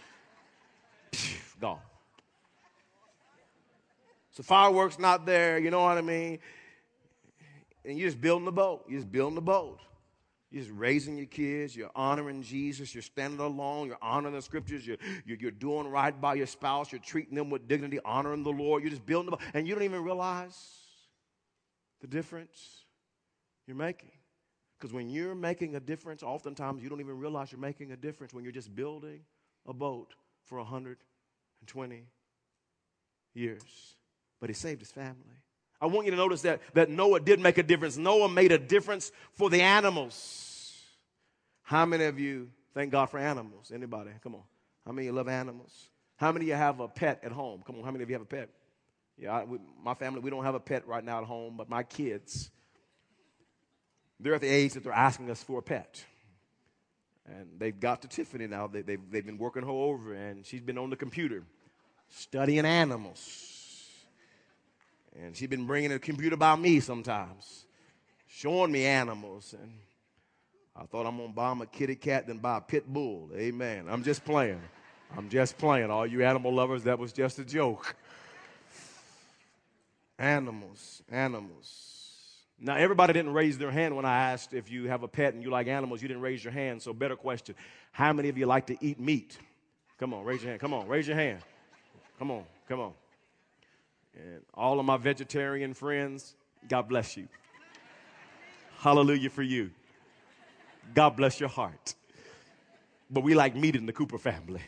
gone. 1.60 1.80
So 4.30 4.44
fireworks 4.44 4.96
not 4.96 5.26
there, 5.26 5.58
you 5.58 5.72
know 5.72 5.82
what 5.82 5.98
I 5.98 6.02
mean? 6.02 6.38
And 7.84 7.98
you're 7.98 8.08
just 8.08 8.20
building 8.20 8.44
the 8.44 8.52
boat. 8.52 8.84
You're 8.88 9.00
just 9.00 9.10
building 9.10 9.34
the 9.34 9.40
boat. 9.40 9.80
You're 10.50 10.64
just 10.64 10.74
raising 10.76 11.16
your 11.16 11.26
kids. 11.26 11.76
You're 11.76 11.90
honoring 11.94 12.42
Jesus. 12.42 12.94
You're 12.94 13.02
standing 13.02 13.40
alone. 13.40 13.86
You're 13.86 13.98
honoring 14.02 14.34
the 14.34 14.42
scriptures. 14.42 14.86
You're, 14.86 14.96
you're, 15.24 15.38
you're, 15.38 15.50
doing 15.50 15.86
right 15.86 16.18
by 16.18 16.34
your 16.34 16.46
spouse. 16.46 16.90
You're 16.90 17.00
treating 17.00 17.36
them 17.36 17.50
with 17.50 17.68
dignity, 17.68 18.00
honoring 18.04 18.42
the 18.42 18.50
Lord. 18.50 18.82
You're 18.82 18.90
just 18.90 19.06
building 19.06 19.30
them 19.30 19.38
boat. 19.38 19.48
And 19.54 19.68
you 19.68 19.74
don't 19.74 19.84
even 19.84 20.02
realize 20.02 20.56
the 22.00 22.08
difference 22.08 22.84
you're 23.66 23.76
making. 23.76 24.10
Because 24.78 24.92
when 24.92 25.08
you're 25.08 25.34
making 25.34 25.76
a 25.76 25.80
difference, 25.80 26.22
oftentimes 26.22 26.82
you 26.82 26.88
don't 26.88 27.00
even 27.00 27.18
realize 27.18 27.52
you're 27.52 27.60
making 27.60 27.92
a 27.92 27.96
difference 27.96 28.34
when 28.34 28.44
you're 28.44 28.52
just 28.52 28.74
building 28.74 29.20
a 29.66 29.74
boat 29.74 30.14
for 30.44 30.58
120 30.58 32.04
years. 33.34 33.96
But 34.40 34.48
he 34.48 34.54
saved 34.54 34.80
his 34.80 34.90
family. 34.90 35.44
I 35.80 35.86
want 35.86 36.06
you 36.06 36.10
to 36.10 36.16
notice 36.16 36.42
that, 36.42 36.60
that 36.74 36.90
Noah 36.90 37.20
did 37.20 37.40
make 37.40 37.58
a 37.58 37.62
difference. 37.62 37.96
Noah 37.96 38.28
made 38.28 38.52
a 38.52 38.58
difference 38.58 39.12
for 39.32 39.48
the 39.48 39.62
animals. 39.62 40.76
How 41.62 41.86
many 41.86 42.04
of 42.04 42.18
you 42.18 42.50
thank 42.74 42.92
God 42.92 43.06
for 43.06 43.18
animals? 43.18 43.72
Anybody? 43.74 44.10
Come 44.22 44.34
on. 44.34 44.42
How 44.84 44.92
many 44.92 45.08
of 45.08 45.14
you 45.14 45.16
love 45.16 45.28
animals? 45.28 45.88
How 46.16 46.32
many 46.32 46.44
of 46.44 46.48
you 46.48 46.54
have 46.54 46.80
a 46.80 46.88
pet 46.88 47.20
at 47.22 47.32
home? 47.32 47.62
Come 47.66 47.76
on, 47.76 47.84
how 47.84 47.90
many 47.90 48.02
of 48.02 48.10
you 48.10 48.14
have 48.14 48.22
a 48.22 48.26
pet? 48.26 48.50
Yeah, 49.16 49.32
I, 49.32 49.44
we, 49.44 49.58
my 49.82 49.94
family, 49.94 50.20
we 50.20 50.30
don't 50.30 50.44
have 50.44 50.54
a 50.54 50.60
pet 50.60 50.86
right 50.86 51.02
now 51.04 51.18
at 51.18 51.24
home, 51.24 51.56
but 51.56 51.68
my 51.68 51.82
kids, 51.82 52.50
they're 54.18 54.34
at 54.34 54.40
the 54.40 54.48
age 54.48 54.74
that 54.74 54.84
they're 54.84 54.92
asking 54.92 55.30
us 55.30 55.42
for 55.42 55.58
a 55.58 55.62
pet. 55.62 56.04
And 57.26 57.48
they've 57.58 57.78
got 57.78 58.02
to 58.02 58.08
Tiffany 58.08 58.46
now. 58.46 58.66
They, 58.66 58.82
they've, 58.82 59.00
they've 59.10 59.24
been 59.24 59.38
working 59.38 59.62
her 59.62 59.68
over, 59.68 60.12
and 60.12 60.44
she's 60.44 60.60
been 60.60 60.78
on 60.78 60.90
the 60.90 60.96
computer 60.96 61.44
studying 62.08 62.66
animals. 62.66 63.59
And 65.18 65.36
she'd 65.36 65.50
been 65.50 65.66
bringing 65.66 65.92
a 65.92 65.98
computer 65.98 66.36
by 66.36 66.56
me 66.56 66.80
sometimes, 66.80 67.66
showing 68.28 68.70
me 68.70 68.84
animals. 68.84 69.54
And 69.60 69.72
I 70.76 70.84
thought 70.84 71.06
I'm 71.06 71.16
going 71.16 71.30
to 71.30 71.34
buy 71.34 71.52
a 71.52 71.66
kitty 71.66 71.96
cat, 71.96 72.26
then 72.26 72.38
buy 72.38 72.58
a 72.58 72.60
pit 72.60 72.86
bull. 72.86 73.30
Amen. 73.34 73.86
I'm 73.88 74.02
just 74.02 74.24
playing. 74.24 74.60
I'm 75.16 75.28
just 75.28 75.58
playing. 75.58 75.90
All 75.90 76.06
you 76.06 76.24
animal 76.24 76.54
lovers, 76.54 76.84
that 76.84 76.98
was 76.98 77.12
just 77.12 77.38
a 77.38 77.44
joke. 77.44 77.94
Animals, 80.18 81.02
animals. 81.10 81.90
Now, 82.62 82.76
everybody 82.76 83.14
didn't 83.14 83.32
raise 83.32 83.56
their 83.56 83.70
hand 83.70 83.96
when 83.96 84.04
I 84.04 84.32
asked 84.32 84.52
if 84.52 84.70
you 84.70 84.88
have 84.88 85.02
a 85.02 85.08
pet 85.08 85.32
and 85.32 85.42
you 85.42 85.48
like 85.50 85.66
animals. 85.66 86.02
You 86.02 86.08
didn't 86.08 86.22
raise 86.22 86.44
your 86.44 86.52
hand. 86.52 86.82
So, 86.82 86.92
better 86.92 87.16
question 87.16 87.54
How 87.90 88.12
many 88.12 88.28
of 88.28 88.36
you 88.36 88.44
like 88.44 88.66
to 88.66 88.76
eat 88.84 89.00
meat? 89.00 89.38
Come 89.98 90.12
on, 90.12 90.24
raise 90.24 90.42
your 90.42 90.50
hand. 90.50 90.60
Come 90.60 90.74
on, 90.74 90.86
raise 90.86 91.08
your 91.08 91.16
hand. 91.16 91.40
Come 92.18 92.30
on, 92.30 92.44
come 92.68 92.80
on. 92.80 92.92
And 94.14 94.42
all 94.54 94.80
of 94.80 94.86
my 94.86 94.96
vegetarian 94.96 95.74
friends, 95.74 96.34
God 96.68 96.88
bless 96.88 97.16
you. 97.16 97.28
Hallelujah 98.78 99.30
for 99.30 99.42
you. 99.42 99.70
God 100.94 101.10
bless 101.16 101.38
your 101.38 101.48
heart. 101.48 101.94
But 103.10 103.22
we 103.22 103.34
like 103.34 103.54
meat 103.54 103.76
in 103.76 103.86
the 103.86 103.92
Cooper 103.92 104.18
family. 104.18 104.62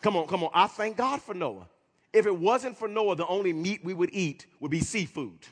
Come 0.00 0.16
on, 0.16 0.26
come 0.26 0.42
on. 0.42 0.50
I 0.52 0.66
thank 0.66 0.96
God 0.96 1.20
for 1.22 1.34
Noah. 1.34 1.68
If 2.12 2.26
it 2.26 2.36
wasn't 2.36 2.76
for 2.76 2.88
Noah, 2.88 3.16
the 3.16 3.26
only 3.26 3.52
meat 3.52 3.84
we 3.84 3.94
would 3.94 4.10
eat 4.12 4.46
would 4.60 4.70
be 4.70 4.80
seafood. 4.80 5.46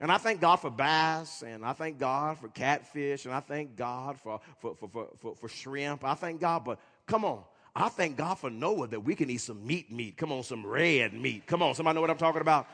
And 0.00 0.10
I 0.10 0.18
thank 0.18 0.40
God 0.40 0.56
for 0.56 0.70
bass, 0.70 1.42
and 1.42 1.64
I 1.64 1.74
thank 1.74 1.98
God 1.98 2.38
for 2.38 2.48
catfish, 2.48 3.26
and 3.26 3.34
I 3.34 3.40
thank 3.40 3.76
God 3.76 4.18
for, 4.18 4.40
for, 4.58 4.74
for, 4.74 4.88
for, 4.88 5.08
for, 5.18 5.34
for 5.36 5.48
shrimp. 5.48 6.04
I 6.04 6.14
thank 6.14 6.40
God, 6.40 6.64
but 6.64 6.78
come 7.06 7.24
on. 7.24 7.42
I 7.74 7.88
thank 7.88 8.16
God 8.16 8.34
for 8.34 8.50
Noah 8.50 8.88
that 8.88 9.00
we 9.00 9.14
can 9.14 9.30
eat 9.30 9.40
some 9.40 9.64
meat 9.66 9.90
meat. 9.90 10.16
Come 10.16 10.32
on, 10.32 10.42
some 10.42 10.66
red 10.66 11.14
meat. 11.14 11.46
Come 11.46 11.62
on, 11.62 11.74
somebody 11.74 11.94
know 11.94 12.00
what 12.00 12.10
I'm 12.10 12.18
talking 12.18 12.40
about? 12.40 12.66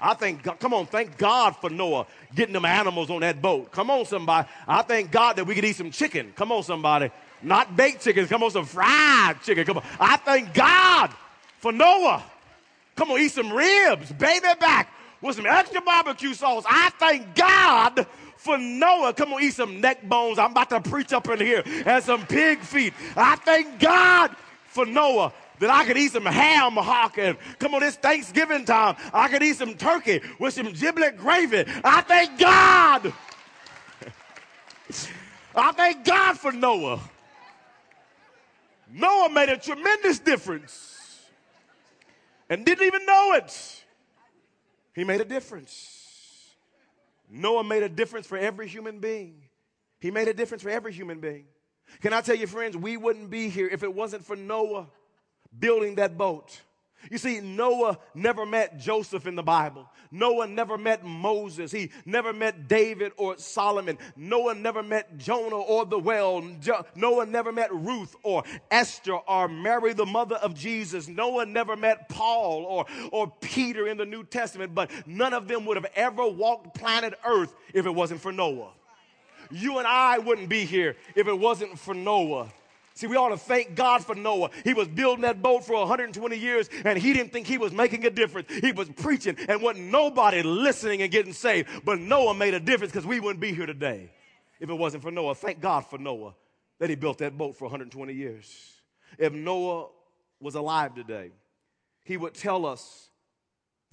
I 0.00 0.14
thank 0.14 0.42
God, 0.42 0.58
come 0.58 0.72
on, 0.72 0.86
thank 0.86 1.18
God 1.18 1.56
for 1.56 1.68
Noah 1.68 2.06
getting 2.34 2.54
them 2.54 2.64
animals 2.64 3.10
on 3.10 3.20
that 3.20 3.42
boat. 3.42 3.70
Come 3.70 3.90
on, 3.90 4.06
somebody. 4.06 4.48
I 4.66 4.82
thank 4.82 5.10
God 5.10 5.36
that 5.36 5.46
we 5.46 5.54
could 5.54 5.64
eat 5.64 5.76
some 5.76 5.90
chicken. 5.90 6.32
Come 6.34 6.52
on, 6.52 6.62
somebody. 6.62 7.10
Not 7.42 7.76
baked 7.76 8.02
chicken. 8.02 8.26
Come 8.26 8.42
on, 8.42 8.50
some 8.50 8.64
fried 8.64 9.42
chicken. 9.42 9.64
Come 9.64 9.78
on. 9.78 9.84
I 9.98 10.16
thank 10.16 10.54
God 10.54 11.10
for 11.58 11.70
Noah. 11.70 12.22
Come 12.96 13.10
on, 13.10 13.20
eat 13.20 13.32
some 13.32 13.52
ribs, 13.52 14.12
baby 14.12 14.48
back 14.58 14.92
with 15.20 15.36
some 15.36 15.46
extra 15.46 15.80
barbecue 15.80 16.34
sauce. 16.34 16.64
I 16.68 16.90
thank 16.98 17.34
God 17.34 18.06
for 18.40 18.56
Noah. 18.56 19.12
Come 19.12 19.34
on, 19.34 19.42
eat 19.42 19.52
some 19.52 19.80
neck 19.82 20.02
bones. 20.08 20.38
I'm 20.38 20.52
about 20.52 20.70
to 20.70 20.80
preach 20.80 21.12
up 21.12 21.28
in 21.28 21.40
here 21.40 21.62
and 21.66 22.02
some 22.02 22.26
pig 22.26 22.60
feet. 22.60 22.94
I 23.14 23.36
thank 23.36 23.78
God 23.78 24.34
for 24.64 24.86
Noah 24.86 25.32
that 25.58 25.68
I 25.68 25.84
could 25.84 25.98
eat 25.98 26.12
some 26.12 26.24
ham 26.24 26.72
hock 26.72 27.18
and 27.18 27.36
come 27.58 27.74
on, 27.74 27.80
this 27.80 27.96
Thanksgiving 27.96 28.64
time, 28.64 28.96
I 29.12 29.28
could 29.28 29.42
eat 29.42 29.56
some 29.56 29.74
turkey 29.74 30.22
with 30.38 30.54
some 30.54 30.72
giblet 30.72 31.18
gravy. 31.18 31.64
I 31.84 32.00
thank 32.00 32.38
God. 32.38 33.12
I 35.54 35.72
thank 35.72 36.06
God 36.06 36.38
for 36.38 36.50
Noah. 36.50 37.00
Noah 38.90 39.28
made 39.28 39.50
a 39.50 39.58
tremendous 39.58 40.18
difference 40.18 41.26
and 42.48 42.64
didn't 42.64 42.86
even 42.86 43.04
know 43.04 43.34
it. 43.34 43.84
He 44.94 45.04
made 45.04 45.20
a 45.20 45.26
difference. 45.26 45.99
Noah 47.30 47.64
made 47.64 47.82
a 47.82 47.88
difference 47.88 48.26
for 48.26 48.36
every 48.36 48.66
human 48.66 48.98
being. 48.98 49.42
He 50.00 50.10
made 50.10 50.28
a 50.28 50.34
difference 50.34 50.62
for 50.62 50.70
every 50.70 50.92
human 50.92 51.20
being. 51.20 51.44
Can 52.00 52.12
I 52.12 52.20
tell 52.20 52.34
you, 52.34 52.46
friends, 52.46 52.76
we 52.76 52.96
wouldn't 52.96 53.30
be 53.30 53.48
here 53.48 53.68
if 53.68 53.82
it 53.82 53.94
wasn't 53.94 54.24
for 54.24 54.36
Noah 54.36 54.88
building 55.56 55.96
that 55.96 56.16
boat. 56.16 56.60
You 57.08 57.18
see, 57.18 57.40
Noah 57.40 57.98
never 58.14 58.44
met 58.44 58.78
Joseph 58.78 59.26
in 59.26 59.34
the 59.34 59.42
Bible. 59.42 59.88
Noah 60.10 60.46
never 60.46 60.76
met 60.76 61.04
Moses. 61.04 61.72
He 61.72 61.90
never 62.04 62.32
met 62.32 62.68
David 62.68 63.12
or 63.16 63.38
Solomon. 63.38 63.96
Noah 64.16 64.54
never 64.54 64.82
met 64.82 65.16
Jonah 65.16 65.56
or 65.56 65.86
the 65.86 65.98
well. 65.98 66.44
Noah 66.94 67.26
never 67.26 67.52
met 67.52 67.72
Ruth 67.72 68.14
or 68.22 68.44
Esther 68.70 69.14
or 69.14 69.48
Mary, 69.48 69.92
the 69.92 70.04
mother 70.04 70.36
of 70.36 70.54
Jesus. 70.54 71.08
Noah 71.08 71.46
never 71.46 71.76
met 71.76 72.08
Paul 72.08 72.64
or, 72.64 72.86
or 73.12 73.32
Peter 73.40 73.86
in 73.86 73.96
the 73.96 74.06
New 74.06 74.24
Testament, 74.24 74.74
but 74.74 74.90
none 75.06 75.32
of 75.32 75.48
them 75.48 75.64
would 75.66 75.76
have 75.76 75.90
ever 75.94 76.26
walked 76.26 76.74
planet 76.74 77.14
Earth 77.24 77.54
if 77.72 77.86
it 77.86 77.94
wasn't 77.94 78.20
for 78.20 78.32
Noah. 78.32 78.72
You 79.50 79.78
and 79.78 79.86
I 79.86 80.18
wouldn't 80.18 80.48
be 80.48 80.64
here 80.64 80.96
if 81.14 81.26
it 81.26 81.38
wasn't 81.38 81.78
for 81.78 81.94
Noah. 81.94 82.52
See, 83.00 83.06
we 83.06 83.16
ought 83.16 83.30
to 83.30 83.38
thank 83.38 83.76
God 83.76 84.04
for 84.04 84.14
Noah. 84.14 84.50
He 84.62 84.74
was 84.74 84.86
building 84.86 85.22
that 85.22 85.40
boat 85.40 85.64
for 85.64 85.74
120 85.78 86.36
years 86.36 86.68
and 86.84 86.98
he 86.98 87.14
didn't 87.14 87.32
think 87.32 87.46
he 87.46 87.56
was 87.56 87.72
making 87.72 88.04
a 88.04 88.10
difference. 88.10 88.52
He 88.52 88.72
was 88.72 88.90
preaching 88.90 89.36
and 89.48 89.62
wasn't 89.62 89.86
nobody 89.86 90.42
listening 90.42 91.00
and 91.00 91.10
getting 91.10 91.32
saved. 91.32 91.70
But 91.82 91.98
Noah 91.98 92.34
made 92.34 92.52
a 92.52 92.60
difference 92.60 92.92
because 92.92 93.06
we 93.06 93.18
wouldn't 93.18 93.40
be 93.40 93.54
here 93.54 93.64
today 93.64 94.10
if 94.60 94.68
it 94.68 94.74
wasn't 94.74 95.02
for 95.02 95.10
Noah. 95.10 95.34
Thank 95.34 95.62
God 95.62 95.86
for 95.86 95.96
Noah 95.96 96.34
that 96.78 96.90
he 96.90 96.94
built 96.94 97.16
that 97.18 97.38
boat 97.38 97.56
for 97.56 97.64
120 97.64 98.12
years. 98.12 98.82
If 99.16 99.32
Noah 99.32 99.86
was 100.38 100.54
alive 100.54 100.94
today, 100.94 101.30
he 102.04 102.18
would 102.18 102.34
tell 102.34 102.66
us 102.66 103.08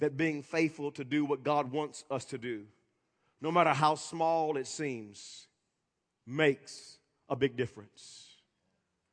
that 0.00 0.18
being 0.18 0.42
faithful 0.42 0.90
to 0.92 1.02
do 1.04 1.24
what 1.24 1.42
God 1.42 1.72
wants 1.72 2.04
us 2.10 2.26
to 2.26 2.36
do, 2.36 2.64
no 3.40 3.50
matter 3.50 3.72
how 3.72 3.94
small 3.94 4.58
it 4.58 4.66
seems, 4.66 5.46
makes 6.26 6.98
a 7.30 7.36
big 7.36 7.56
difference. 7.56 8.27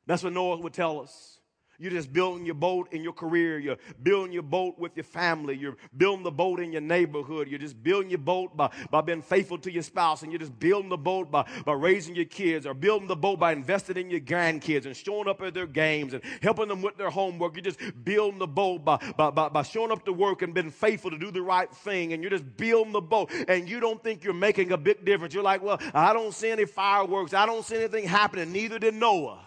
That's 0.06 0.22
what 0.22 0.32
Noah 0.32 0.58
would 0.58 0.72
tell 0.72 1.00
us. 1.00 1.36
You're 1.78 1.90
just 1.90 2.12
building 2.12 2.46
your 2.46 2.54
boat 2.54 2.88
in 2.92 3.02
your 3.02 3.12
career. 3.12 3.58
You're 3.58 3.76
building 4.02 4.32
your 4.32 4.42
boat 4.42 4.78
with 4.78 4.96
your 4.96 5.04
family. 5.04 5.56
You're 5.56 5.76
building 5.96 6.22
the 6.22 6.30
boat 6.30 6.60
in 6.60 6.72
your 6.72 6.80
neighborhood. 6.80 7.48
You're 7.48 7.58
just 7.58 7.82
building 7.82 8.08
your 8.10 8.18
boat 8.18 8.56
by, 8.56 8.70
by 8.90 9.02
being 9.02 9.20
faithful 9.22 9.58
to 9.58 9.70
your 9.70 9.82
spouse. 9.82 10.22
And 10.22 10.32
you're 10.32 10.38
just 10.38 10.58
building 10.58 10.88
the 10.88 10.96
boat 10.96 11.30
by, 11.30 11.46
by 11.64 11.74
raising 11.74 12.14
your 12.14 12.24
kids 12.24 12.66
or 12.66 12.72
building 12.72 13.08
the 13.08 13.16
boat 13.16 13.38
by 13.38 13.52
investing 13.52 13.96
in 13.96 14.10
your 14.10 14.20
grandkids 14.20 14.86
and 14.86 14.96
showing 14.96 15.28
up 15.28 15.42
at 15.42 15.52
their 15.54 15.66
games 15.66 16.14
and 16.14 16.22
helping 16.40 16.68
them 16.68 16.80
with 16.80 16.96
their 16.96 17.10
homework. 17.10 17.54
You're 17.54 17.62
just 17.62 17.80
building 18.04 18.38
the 18.38 18.46
boat 18.46 18.84
by, 18.84 18.96
by, 19.16 19.30
by, 19.30 19.48
by 19.50 19.62
showing 19.62 19.92
up 19.92 20.04
to 20.06 20.12
work 20.12 20.42
and 20.42 20.54
being 20.54 20.70
faithful 20.70 21.10
to 21.10 21.18
do 21.18 21.30
the 21.30 21.42
right 21.42 21.70
thing. 21.70 22.14
And 22.14 22.22
you're 22.22 22.30
just 22.30 22.56
building 22.56 22.92
the 22.92 23.02
boat. 23.02 23.30
And 23.48 23.68
you 23.68 23.80
don't 23.80 24.02
think 24.02 24.24
you're 24.24 24.32
making 24.32 24.72
a 24.72 24.78
big 24.78 25.04
difference. 25.04 25.34
You're 25.34 25.42
like, 25.42 25.62
well, 25.62 25.78
I 25.92 26.14
don't 26.14 26.32
see 26.32 26.50
any 26.50 26.64
fireworks. 26.64 27.34
I 27.34 27.44
don't 27.44 27.64
see 27.64 27.76
anything 27.76 28.06
happening. 28.06 28.50
Neither 28.50 28.78
did 28.78 28.94
Noah. 28.94 29.42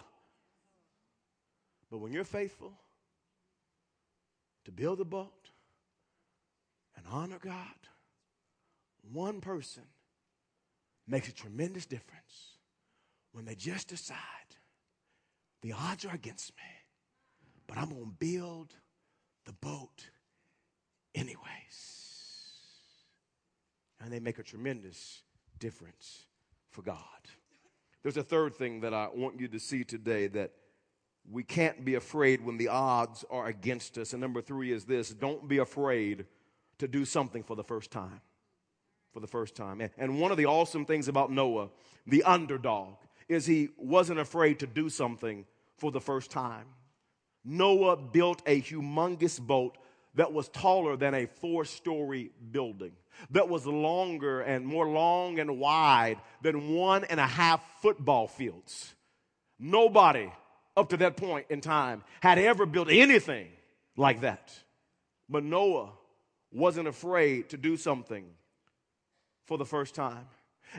But 1.90 2.00
when 2.00 2.12
you're 2.12 2.24
faithful 2.24 2.74
to 4.66 4.72
build 4.72 5.02
a 5.02 5.06
boat 5.06 5.50
and 6.96 7.06
honor 7.10 7.40
God, 7.42 7.58
one 9.12 9.42
person 9.42 9.84
makes 11.08 11.28
a 11.28 11.34
tremendous 11.34 11.86
difference 11.86 12.58
when 13.32 13.46
they 13.46 13.56
just 13.56 13.88
decide 13.88 14.18
the 15.62 15.74
odds 15.74 16.06
are 16.06 16.14
against 16.14 16.52
me, 16.52 16.64
but 17.68 17.78
I'm 17.78 17.90
going 17.90 18.06
to 18.06 18.12
build 18.18 18.74
the 19.46 19.54
boat 19.54 20.10
anyways. 21.16 21.36
And 24.02 24.14
they 24.14 24.20
make 24.20 24.40
a 24.40 24.44
tremendous 24.44 25.24
difference 25.60 26.26
for 26.70 26.82
God. 26.82 26.98
There's 28.02 28.16
a 28.16 28.24
third 28.24 28.56
thing 28.56 28.82
that 28.82 28.94
I 28.94 29.10
want 29.14 29.40
you 29.40 29.50
to 29.50 29.60
see 29.60 29.84
today 29.84 30.28
that 30.28 30.52
we 31.32 31.44
can't 31.44 31.86
be 31.86 31.96
afraid 31.96 32.44
when 32.44 32.58
the 32.58 32.68
odds 32.68 33.26
are 33.30 33.48
against 33.48 33.98
us. 33.98 34.14
And 34.14 34.22
number 34.22 34.42
three 34.42 34.72
is 34.72 34.86
this 34.86 35.10
don't 35.10 35.48
be 35.48 35.58
afraid 35.58 36.26
to 36.80 36.88
do 36.88 37.06
something 37.06 37.44
for 37.44 37.56
the 37.56 37.64
first 37.64 37.92
time. 37.92 38.22
For 39.12 39.20
the 39.20 39.28
first 39.28 39.56
time. 39.56 39.82
And 39.98 40.20
one 40.20 40.32
of 40.32 40.38
the 40.38 40.46
awesome 40.46 40.86
things 40.86 41.08
about 41.08 41.32
Noah, 41.32 41.70
the 42.06 42.24
underdog, 42.24 42.96
is 43.28 43.46
he 43.46 43.70
wasn't 43.78 44.20
afraid 44.20 44.60
to 44.60 44.68
do 44.68 44.90
something 44.90 45.46
for 45.78 45.92
the 45.92 46.02
first 46.02 46.32
time. 46.32 46.66
Noah 47.44 47.98
built 47.98 48.42
a 48.46 48.62
humongous 48.62 49.40
boat 49.40 49.78
that 50.16 50.34
was 50.34 50.50
taller 50.50 50.96
than 50.98 51.14
a 51.14 51.26
four 51.26 51.66
story 51.66 52.32
building, 52.52 52.92
that 53.32 53.48
was 53.48 53.66
longer 53.66 54.42
and 54.42 54.66
more 54.66 54.88
long 54.88 55.40
and 55.40 55.60
wide 55.60 56.18
than 56.42 56.74
one 56.74 57.04
and 57.06 57.20
a 57.20 57.28
half 57.28 57.64
football 57.82 58.28
fields. 58.28 58.96
Nobody 59.60 60.32
up 60.76 60.90
to 60.90 60.98
that 60.98 61.18
point 61.18 61.48
in 61.50 61.62
time 61.62 62.04
had 62.22 62.38
ever 62.40 62.66
built 62.66 62.90
anything 62.90 63.48
like 63.98 64.22
that. 64.22 64.58
But 65.30 65.44
Noah 65.44 65.92
wasn't 66.52 66.88
afraid 66.88 67.50
to 67.50 67.58
do 67.58 67.78
something 67.78 68.26
for 69.46 69.58
the 69.58 69.66
first 69.66 69.96
time. 69.96 70.26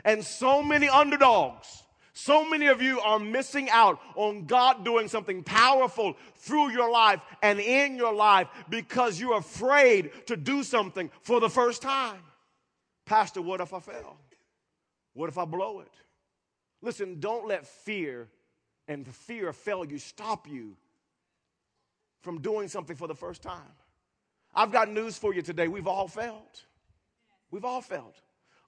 And 0.03 0.23
so 0.23 0.63
many 0.63 0.87
underdogs, 0.87 1.83
so 2.13 2.49
many 2.49 2.67
of 2.67 2.81
you 2.81 2.99
are 2.99 3.19
missing 3.19 3.69
out 3.69 3.99
on 4.15 4.45
God 4.45 4.83
doing 4.83 5.07
something 5.07 5.43
powerful 5.43 6.15
through 6.37 6.71
your 6.71 6.89
life 6.91 7.21
and 7.41 7.59
in 7.59 7.95
your 7.95 8.13
life 8.13 8.47
because 8.69 9.19
you're 9.19 9.37
afraid 9.37 10.11
to 10.27 10.35
do 10.35 10.63
something 10.63 11.09
for 11.21 11.39
the 11.39 11.49
first 11.49 11.81
time. 11.81 12.21
Pastor, 13.05 13.41
what 13.41 13.61
if 13.61 13.73
I 13.73 13.79
fail? 13.79 14.17
What 15.13 15.29
if 15.29 15.37
I 15.37 15.45
blow 15.45 15.81
it? 15.81 15.91
Listen, 16.81 17.19
don't 17.19 17.47
let 17.47 17.67
fear 17.67 18.27
and 18.87 19.05
the 19.05 19.11
fear 19.11 19.49
of 19.49 19.55
failure 19.55 19.99
stop 19.99 20.49
you 20.49 20.75
from 22.21 22.41
doing 22.41 22.67
something 22.67 22.95
for 22.95 23.07
the 23.07 23.15
first 23.15 23.41
time. 23.41 23.61
I've 24.53 24.71
got 24.71 24.89
news 24.89 25.17
for 25.17 25.33
you 25.33 25.41
today. 25.41 25.67
We've 25.67 25.87
all 25.87 26.07
failed. 26.07 26.61
We've 27.51 27.65
all 27.65 27.81
failed. 27.81 28.15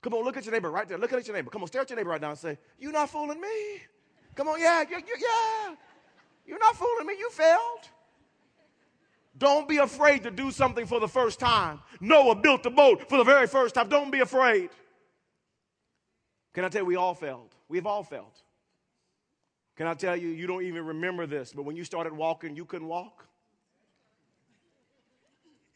Come 0.02 0.14
on, 0.14 0.24
look 0.24 0.38
at 0.38 0.46
your 0.46 0.54
neighbor 0.54 0.70
right 0.70 0.88
there. 0.88 0.98
Look 0.98 1.14
at 1.14 1.28
your 1.28 1.36
neighbor. 1.36 1.50
Come 1.50 1.62
on, 1.62 1.68
stare 1.68 1.82
at 1.82 1.90
your 1.90 1.98
neighbor 1.98 2.10
right 2.10 2.22
now 2.22 2.32
and 2.32 2.38
say, 2.38 2.58
You're 2.78 2.92
not 2.92 3.10
fooling 3.10 3.40
me. 3.40 3.82
Come 4.36 4.48
on, 4.48 4.60
yeah, 4.60 4.84
yeah, 4.90 5.00
yeah. 5.00 5.76
You're 6.46 6.60
not 6.60 6.76
fooling 6.76 7.08
me. 7.08 7.16
You 7.18 7.30
failed. 7.30 7.90
Don't 9.38 9.68
be 9.68 9.78
afraid 9.78 10.24
to 10.24 10.32
do 10.32 10.52
something 10.52 10.86
for 10.86 11.00
the 11.00 11.08
first 11.08 11.40
time. 11.40 11.80
Noah 12.00 12.36
built 12.36 12.64
the 12.64 12.70
boat 12.70 13.10
for 13.10 13.18
the 13.18 13.24
very 13.24 13.48
first 13.48 13.76
time. 13.76 13.90
Don't 13.90 14.12
be 14.12 14.20
afraid. 14.20 14.70
Can 16.54 16.66
I 16.66 16.70
tell 16.70 16.82
you, 16.82 16.86
we 16.86 16.96
all 16.96 17.16
failed. 17.16 17.56
We've 17.68 17.88
all 17.88 18.04
failed. 18.04 18.42
Can 19.76 19.88
I 19.88 19.94
tell 19.96 20.16
you, 20.16 20.30
you 20.30 20.46
don't 20.46 20.64
even 20.64 20.86
remember 20.86 21.26
this, 21.26 21.54
but 21.54 21.64
when 21.64 21.76
you 21.76 21.84
started 21.84 22.14
walking, 22.14 22.56
you 22.56 22.66
couldn't 22.66 22.88
walk? 22.88 23.26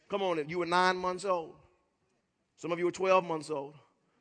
Come 0.08 0.22
on, 0.22 0.48
you 0.48 0.58
were 0.58 0.66
nine 0.66 0.96
months 0.96 1.24
old. 1.24 1.54
Some 2.56 2.72
of 2.72 2.78
you 2.78 2.86
were 2.86 2.92
12 2.92 3.24
months 3.24 3.50
old. 3.50 3.74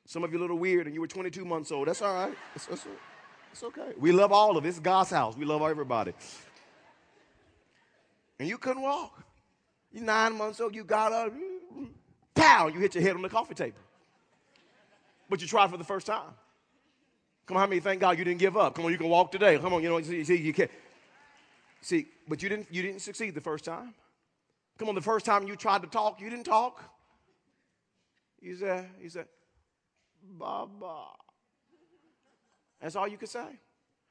Some 0.05 0.23
of 0.23 0.31
you 0.31 0.39
a 0.39 0.41
little 0.41 0.57
weird 0.57 0.85
and 0.85 0.93
you 0.93 1.01
were 1.01 1.07
22 1.07 1.45
months 1.45 1.71
old. 1.71 1.87
That's 1.87 2.01
all 2.01 2.13
right. 2.13 2.33
It's, 2.55 2.67
it's, 2.69 2.87
it's 3.51 3.63
okay. 3.63 3.93
We 3.97 4.11
love 4.11 4.31
all 4.31 4.57
of 4.57 4.65
it. 4.65 4.69
It's 4.69 4.79
God's 4.79 5.09
house. 5.09 5.35
We 5.35 5.45
love 5.45 5.61
everybody. 5.61 6.13
And 8.39 8.47
you 8.47 8.57
couldn't 8.57 8.83
walk. 8.83 9.23
You're 9.91 10.03
nine 10.03 10.37
months 10.37 10.61
old. 10.61 10.75
You 10.75 10.83
got 10.83 11.11
up, 11.11 11.33
pow, 12.35 12.67
you 12.67 12.79
hit 12.79 12.95
your 12.95 13.03
head 13.03 13.15
on 13.15 13.21
the 13.21 13.29
coffee 13.29 13.55
table. 13.55 13.79
But 15.29 15.41
you 15.41 15.47
tried 15.47 15.69
for 15.69 15.77
the 15.77 15.83
first 15.83 16.07
time. 16.07 16.31
Come 17.47 17.57
on, 17.57 17.61
how 17.61 17.67
many 17.67 17.79
thank 17.79 18.01
God 18.01 18.17
you 18.19 18.25
didn't 18.25 18.39
give 18.39 18.57
up? 18.57 18.75
Come 18.75 18.85
on, 18.85 18.91
you 18.91 18.97
can 18.97 19.09
walk 19.09 19.31
today. 19.31 19.57
Come 19.57 19.73
on, 19.73 19.81
you 19.81 19.89
know, 19.89 20.01
see, 20.01 20.23
see 20.23 20.35
you 20.35 20.53
can 20.53 20.69
See, 21.81 22.07
but 22.27 22.41
you 22.43 22.49
didn't 22.49 22.67
you 22.71 22.81
didn't 22.81 23.01
succeed 23.01 23.35
the 23.35 23.41
first 23.41 23.65
time. 23.65 23.93
Come 24.77 24.89
on, 24.89 24.95
the 24.95 25.01
first 25.01 25.25
time 25.25 25.47
you 25.47 25.55
tried 25.55 25.81
to 25.81 25.87
talk, 25.87 26.21
you 26.21 26.29
didn't 26.29 26.45
talk. 26.45 26.83
You 28.41 28.55
said, 28.55 28.89
you 29.01 29.09
said, 29.09 29.25
Baba. 30.21 31.05
That's 32.81 32.95
all 32.95 33.07
you 33.07 33.17
could 33.17 33.29
say. 33.29 33.45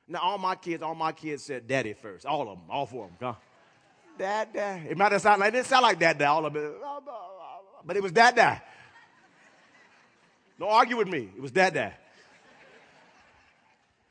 Now, 0.09 0.21
all 0.21 0.39
my 0.39 0.57
kids, 0.57 0.83
all 0.83 0.95
my 0.95 1.13
kids 1.13 1.45
said 1.45 1.69
daddy 1.69 1.93
first. 1.93 2.27
All 2.27 2.43
of 2.43 2.49
them, 2.49 2.61
all 2.69 2.87
four 2.87 3.05
of 3.05 3.11
them. 3.19 3.35
Huh? 3.35 3.41
Dad, 4.19 4.49
dad. 4.53 4.87
It 4.89 4.97
might 4.97 5.13
have 5.13 5.23
sounded 5.23 5.41
like, 5.41 5.49
it 5.51 5.57
didn't 5.57 5.67
sound 5.67 5.83
like 5.83 5.99
dad, 5.99 6.19
dad, 6.19 6.29
all 6.29 6.47
of 6.47 6.57
it. 6.57 6.73
But 7.85 7.97
it 7.97 8.03
was 8.03 8.13
dad, 8.13 8.35
dad. 8.35 8.63
Don't 10.59 10.71
argue 10.71 10.97
with 10.97 11.09
me. 11.09 11.29
It 11.37 11.43
was 11.43 11.53
dad, 11.53 11.75
dad. 11.75 11.95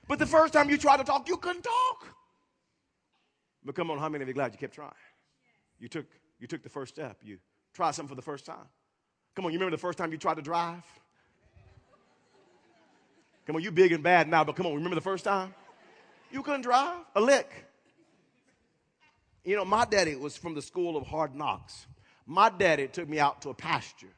But 0.07 0.19
the 0.19 0.25
first 0.25 0.53
time 0.53 0.69
you 0.69 0.77
tried 0.77 0.97
to 0.97 1.03
talk, 1.03 1.27
you 1.27 1.37
couldn't 1.37 1.63
talk. 1.63 2.07
But 3.63 3.75
come 3.75 3.89
on, 3.89 3.97
how 3.97 4.09
many 4.09 4.21
of 4.21 4.27
you 4.27 4.33
glad 4.33 4.53
you 4.53 4.59
kept 4.59 4.75
trying? 4.75 4.91
You 5.79 5.87
took, 5.87 6.05
you 6.39 6.47
took 6.47 6.61
the 6.61 6.69
first 6.69 6.93
step. 6.93 7.17
You 7.23 7.39
tried 7.73 7.91
something 7.91 8.09
for 8.09 8.15
the 8.15 8.21
first 8.21 8.45
time. 8.45 8.67
Come 9.35 9.45
on, 9.45 9.51
you 9.51 9.57
remember 9.57 9.75
the 9.75 9.81
first 9.81 9.97
time 9.97 10.11
you 10.11 10.17
tried 10.17 10.35
to 10.35 10.41
drive? 10.41 10.83
Come 13.45 13.55
on, 13.55 13.61
you 13.61 13.71
big 13.71 13.91
and 13.91 14.03
bad 14.03 14.27
now, 14.27 14.43
but 14.43 14.55
come 14.55 14.65
on, 14.65 14.73
remember 14.73 14.95
the 14.95 15.01
first 15.01 15.23
time? 15.23 15.53
You 16.31 16.41
couldn't 16.41 16.61
drive 16.61 16.97
a 17.15 17.21
lick. 17.21 17.65
You 19.43 19.55
know, 19.55 19.65
my 19.65 19.85
daddy 19.85 20.15
was 20.15 20.35
from 20.35 20.55
the 20.55 20.61
school 20.61 20.97
of 20.97 21.05
hard 21.05 21.35
knocks. 21.35 21.85
My 22.25 22.49
daddy 22.49 22.87
took 22.87 23.07
me 23.07 23.19
out 23.19 23.43
to 23.43 23.49
a 23.49 23.53
pasture, 23.53 24.13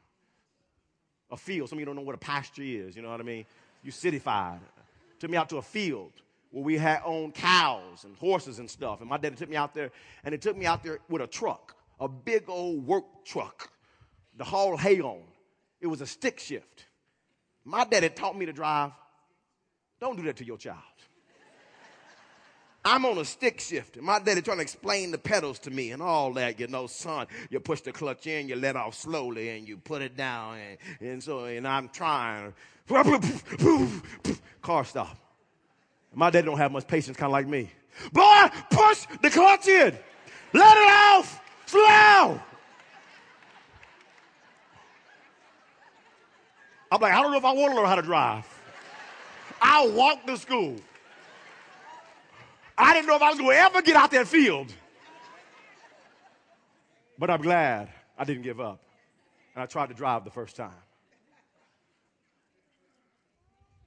a 1.29 1.35
field. 1.35 1.69
Some 1.69 1.77
of 1.77 1.79
you 1.81 1.85
don't 1.85 1.97
know 1.97 2.03
what 2.03 2.15
a 2.15 2.19
pasture 2.19 2.63
is, 2.63 2.95
you 2.95 3.01
know 3.01 3.09
what 3.09 3.19
I 3.19 3.23
mean? 3.23 3.45
You 3.83 3.91
cityfied. 3.91 4.59
Took 5.19 5.31
me 5.31 5.37
out 5.37 5.49
to 5.49 5.57
a 5.57 5.61
field 5.61 6.13
where 6.51 6.63
we 6.63 6.77
had 6.77 7.01
owned 7.03 7.33
cows 7.33 8.03
and 8.03 8.15
horses 8.17 8.59
and 8.59 8.69
stuff. 8.69 9.01
And 9.01 9.09
my 9.09 9.17
daddy 9.17 9.35
took 9.35 9.49
me 9.49 9.55
out 9.55 9.73
there, 9.73 9.91
and 10.23 10.33
he 10.33 10.39
took 10.39 10.55
me 10.57 10.65
out 10.65 10.83
there 10.83 10.99
with 11.09 11.21
a 11.21 11.27
truck, 11.27 11.75
a 11.99 12.07
big 12.07 12.43
old 12.47 12.85
work 12.85 13.25
truck 13.25 13.71
to 14.37 14.43
haul 14.43 14.77
hay 14.77 15.01
on. 15.01 15.23
It 15.81 15.87
was 15.87 16.01
a 16.01 16.07
stick 16.07 16.39
shift. 16.39 16.85
My 17.65 17.83
daddy 17.85 18.09
taught 18.09 18.37
me 18.37 18.45
to 18.45 18.53
drive. 18.53 18.91
Don't 19.99 20.15
do 20.15 20.23
that 20.23 20.37
to 20.37 20.45
your 20.45 20.57
child. 20.57 20.77
I'm 22.87 23.03
on 23.03 23.17
a 23.17 23.25
stick 23.25 23.59
shift. 23.59 23.97
And 23.97 24.05
my 24.05 24.17
daddy 24.17 24.41
trying 24.41 24.59
to 24.59 24.63
explain 24.63 25.11
the 25.11 25.17
pedals 25.17 25.59
to 25.59 25.69
me 25.69 25.91
and 25.91 26.01
all 26.01 26.31
that. 26.33 26.57
You 26.57 26.67
know, 26.67 26.87
son, 26.87 27.27
you 27.49 27.59
push 27.59 27.81
the 27.81 27.91
clutch 27.91 28.27
in, 28.27 28.47
you 28.47 28.55
let 28.55 28.77
off 28.77 28.95
slowly, 28.95 29.49
and 29.49 29.67
you 29.67 29.75
put 29.75 30.01
it 30.01 30.15
down. 30.15 30.57
And, 30.57 30.77
and 31.01 31.21
so, 31.21 31.43
and 31.43 31.67
I'm 31.67 31.89
trying. 31.89 32.53
Car 34.61 34.85
stop. 34.85 35.17
My 36.15 36.29
daddy 36.29 36.45
don't 36.45 36.57
have 36.57 36.71
much 36.71 36.87
patience, 36.87 37.17
kind 37.17 37.29
of 37.29 37.33
like 37.33 37.45
me. 37.45 37.69
Boy, 38.13 38.47
push 38.71 39.05
the 39.21 39.29
clutch 39.31 39.67
in. 39.67 39.97
Let 40.53 40.77
it 40.77 40.89
off. 40.89 41.41
Slow. 41.65 42.39
I'm 46.89 47.01
like, 47.01 47.11
I 47.11 47.21
don't 47.21 47.31
know 47.31 47.37
if 47.37 47.43
I 47.43 47.51
want 47.51 47.73
to 47.73 47.75
learn 47.75 47.85
how 47.85 47.95
to 47.95 48.01
drive. 48.01 48.45
I'll 49.61 49.91
walk 49.91 50.25
to 50.25 50.37
school. 50.37 50.77
I 52.77 52.93
didn't 52.93 53.07
know 53.07 53.15
if 53.15 53.21
I 53.21 53.29
was 53.29 53.39
going 53.39 53.51
to 53.51 53.57
ever 53.57 53.81
get 53.81 53.95
out 53.95 54.11
that 54.11 54.27
field. 54.27 54.71
But 57.17 57.29
I'm 57.29 57.41
glad 57.41 57.89
I 58.17 58.23
didn't 58.23 58.43
give 58.43 58.59
up. 58.59 58.81
And 59.55 59.63
I 59.63 59.65
tried 59.65 59.87
to 59.87 59.95
drive 59.95 60.23
the 60.23 60.31
first 60.31 60.55
time. 60.55 60.71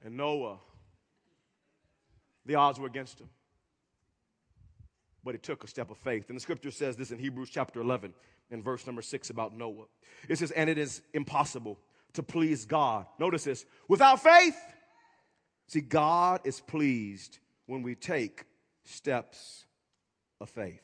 And 0.04 0.16
Noah, 0.16 0.58
the 2.46 2.56
odds 2.56 2.80
were 2.80 2.86
against 2.86 3.20
him. 3.20 3.28
But 5.22 5.34
he 5.34 5.38
took 5.38 5.62
a 5.62 5.68
step 5.68 5.90
of 5.90 5.98
faith. 5.98 6.28
And 6.28 6.36
the 6.36 6.40
scripture 6.40 6.70
says 6.70 6.96
this 6.96 7.12
in 7.12 7.18
Hebrews 7.18 7.50
chapter 7.50 7.80
11 7.80 8.12
in 8.50 8.62
verse 8.62 8.86
number 8.86 9.02
6 9.02 9.30
about 9.30 9.56
Noah. 9.56 9.84
It 10.28 10.38
says, 10.38 10.50
And 10.50 10.68
it 10.68 10.78
is 10.78 11.02
impossible 11.12 11.78
to 12.14 12.22
please 12.22 12.64
God. 12.64 13.06
Notice 13.18 13.44
this 13.44 13.64
without 13.86 14.22
faith. 14.22 14.56
See, 15.68 15.82
God 15.82 16.40
is 16.42 16.60
pleased 16.60 17.38
when 17.66 17.82
we 17.82 17.94
take 17.94 18.44
steps 18.84 19.64
of 20.40 20.48
faith. 20.50 20.82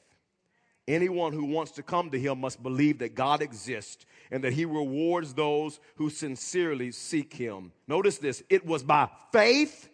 Anyone 0.89 1.33
who 1.33 1.47
wants 1.47 1.73
to 1.73 1.83
come 1.83 2.11
to 2.11 2.19
him 2.19 2.41
must 2.41 2.63
believe 2.63 2.99
that 3.01 3.17
God 3.17 3.43
exists 3.43 4.07
and 4.31 4.45
that 4.45 4.53
he 4.53 4.65
rewards 4.65 5.35
those 5.35 5.81
who 5.97 6.11
sincerely 6.11 6.93
seek 6.93 7.35
him. 7.35 7.73
Notice 7.89 8.19
this 8.19 8.43
it 8.49 8.65
was 8.65 8.85
by 8.85 9.09
faith 9.33 9.89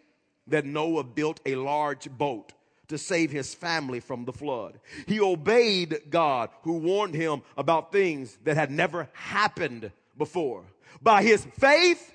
that 0.47 0.65
Noah 0.65 1.03
built 1.03 1.39
a 1.45 1.55
large 1.55 2.09
boat 2.11 2.53
to 2.89 2.97
save 2.97 3.31
his 3.31 3.55
family 3.55 3.99
from 3.99 4.25
the 4.25 4.33
flood. 4.33 4.79
He 5.07 5.19
obeyed 5.19 6.01
God 6.09 6.49
who 6.61 6.73
warned 6.73 7.15
him 7.15 7.41
about 7.57 7.91
things 7.91 8.37
that 8.43 8.57
had 8.57 8.69
never 8.69 9.09
happened 9.13 9.91
before. 10.17 10.63
By 11.01 11.23
his 11.23 11.45
faith, 11.59 12.13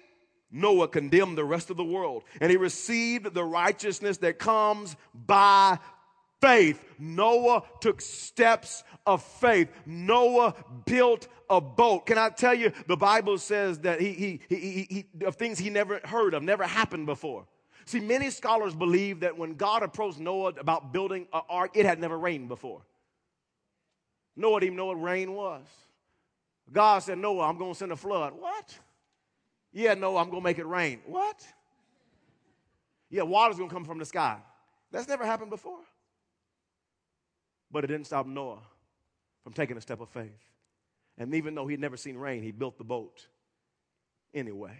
Noah 0.51 0.89
condemned 0.89 1.37
the 1.37 1.45
rest 1.45 1.71
of 1.71 1.77
the 1.77 1.85
world 1.85 2.25
and 2.41 2.51
he 2.51 2.57
received 2.57 3.35
the 3.35 3.45
righteousness 3.45 4.19
that 4.19 4.39
comes 4.39 4.97
by 5.15 5.79
faith. 6.41 6.83
Noah 6.99 7.63
took 7.81 8.01
steps 8.01 8.85
of 9.07 9.23
faith. 9.23 9.69
Noah 9.85 10.55
built 10.87 11.29
a 11.51 11.61
boat. 11.61 12.07
Can 12.07 12.19
I 12.19 12.31
tell 12.31 12.55
you, 12.55 12.73
the 12.87 12.97
Bible 12.97 13.39
says 13.39 13.81
that 13.81 14.01
he, 14.01 14.13
he, 14.13 14.41
he, 14.49 14.87
he, 15.19 15.25
of 15.25 15.37
things 15.37 15.59
he 15.59 15.71
never 15.71 16.01
heard 16.05 16.35
of, 16.35 16.43
never 16.43 16.65
happened 16.65 17.07
before. 17.07 17.47
See, 17.85 18.01
many 18.01 18.31
scholars 18.31 18.75
believe 18.75 19.21
that 19.21 19.37
when 19.39 19.55
God 19.55 19.83
approached 19.83 20.19
Noah 20.19 20.53
about 20.61 20.93
building 20.93 21.27
an 21.33 21.41
ark, 21.49 21.71
it 21.75 21.87
had 21.87 21.99
never 21.99 22.19
rained 22.19 22.49
before. 22.49 22.83
Noah 24.37 24.61
didn't 24.61 24.75
even 24.75 24.77
know 24.77 24.87
what 24.87 25.03
rain 25.03 25.33
was. 25.33 25.63
God 26.71 26.99
said, 26.99 27.19
Noah, 27.19 27.49
I'm 27.49 27.57
going 27.57 27.73
to 27.73 27.79
send 27.79 27.93
a 27.93 27.97
flood. 27.97 28.35
What? 28.39 28.79
Yeah, 29.73 29.95
no, 29.95 30.17
I'm 30.17 30.31
going 30.31 30.43
to 30.43 30.45
make 30.45 30.59
it 30.59 30.67
rain. 30.67 31.01
What? 31.07 31.47
Yeah, 33.11 33.23
water's 33.23 33.57
going 33.57 33.69
to 33.69 33.75
come 33.75 33.85
from 33.85 33.99
the 33.99 34.05
sky. 34.05 34.39
That's 34.91 35.09
never 35.09 35.25
happened 35.25 35.51
before. 35.51 35.81
But 37.71 37.85
it 37.85 37.89
didn't 37.89 38.07
stop 38.07 38.27
Noah 38.27 38.61
from 39.45 39.53
taking 39.53 39.77
a 39.77 39.81
step 39.81 40.01
of 40.01 40.09
faith. 40.09 40.31
And 41.19 41.35
even 41.35 41.55
though 41.55 41.67
he'd 41.67 41.81
never 41.81 41.97
seen 41.97 42.17
rain, 42.17 42.43
he 42.43 42.51
built 42.51 42.79
the 42.79 42.85
boat 42.85 43.27
anyway. 44.33 44.79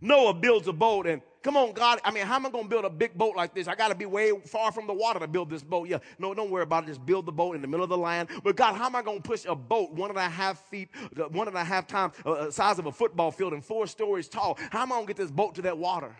Noah 0.00 0.34
builds 0.34 0.66
a 0.66 0.72
boat, 0.72 1.06
and 1.06 1.22
come 1.44 1.56
on, 1.56 1.72
God. 1.72 2.00
I 2.02 2.10
mean, 2.10 2.26
how 2.26 2.36
am 2.36 2.46
I 2.46 2.50
going 2.50 2.64
to 2.64 2.70
build 2.70 2.84
a 2.84 2.90
big 2.90 3.14
boat 3.14 3.36
like 3.36 3.54
this? 3.54 3.68
I 3.68 3.76
got 3.76 3.88
to 3.88 3.94
be 3.94 4.06
way 4.06 4.32
far 4.46 4.72
from 4.72 4.88
the 4.88 4.94
water 4.94 5.20
to 5.20 5.28
build 5.28 5.50
this 5.50 5.62
boat. 5.62 5.86
Yeah, 5.86 5.98
no, 6.18 6.34
don't 6.34 6.50
worry 6.50 6.62
about 6.62 6.84
it. 6.84 6.86
Just 6.88 7.04
build 7.06 7.26
the 7.26 7.32
boat 7.32 7.54
in 7.54 7.62
the 7.62 7.68
middle 7.68 7.84
of 7.84 7.90
the 7.90 7.98
land. 7.98 8.30
But 8.42 8.56
God, 8.56 8.74
how 8.74 8.86
am 8.86 8.96
I 8.96 9.02
going 9.02 9.22
to 9.22 9.28
push 9.28 9.44
a 9.44 9.54
boat 9.54 9.92
one 9.92 10.10
and 10.10 10.18
a 10.18 10.28
half 10.28 10.58
feet, 10.68 10.88
one 11.30 11.46
and 11.46 11.56
a 11.56 11.62
half 11.62 11.86
times 11.86 12.14
uh, 12.24 12.32
uh, 12.32 12.50
size 12.50 12.78
of 12.78 12.86
a 12.86 12.92
football 12.92 13.30
field 13.30 13.52
and 13.52 13.62
four 13.62 13.86
stories 13.86 14.26
tall? 14.26 14.58
How 14.70 14.82
am 14.82 14.90
I 14.90 14.96
going 14.96 15.06
to 15.06 15.14
get 15.14 15.16
this 15.18 15.30
boat 15.30 15.54
to 15.56 15.62
that 15.62 15.78
water? 15.78 16.16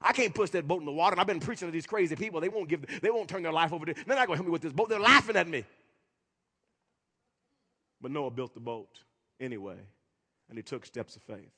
I 0.00 0.12
can't 0.12 0.34
push 0.34 0.50
that 0.50 0.68
boat 0.68 0.80
in 0.80 0.86
the 0.86 0.92
water. 0.92 1.14
And 1.14 1.20
I've 1.20 1.26
been 1.26 1.40
preaching 1.40 1.66
to 1.66 1.72
these 1.72 1.86
crazy 1.86 2.14
people. 2.14 2.40
They 2.40 2.48
won't 2.48 2.68
give, 2.68 2.86
they 3.02 3.10
won't 3.10 3.28
turn 3.28 3.42
their 3.42 3.52
life 3.52 3.72
over 3.72 3.84
to. 3.86 3.94
They're 3.94 4.16
not 4.16 4.26
going 4.28 4.36
to 4.36 4.42
help 4.42 4.46
me 4.46 4.52
with 4.52 4.62
this 4.62 4.72
boat. 4.72 4.88
They're 4.88 5.00
laughing 5.00 5.36
at 5.36 5.48
me. 5.48 5.64
But 8.00 8.12
Noah 8.12 8.30
built 8.30 8.54
the 8.54 8.60
boat 8.60 9.00
anyway, 9.40 9.78
and 10.48 10.56
he 10.56 10.62
took 10.62 10.86
steps 10.86 11.16
of 11.16 11.22
faith. 11.22 11.50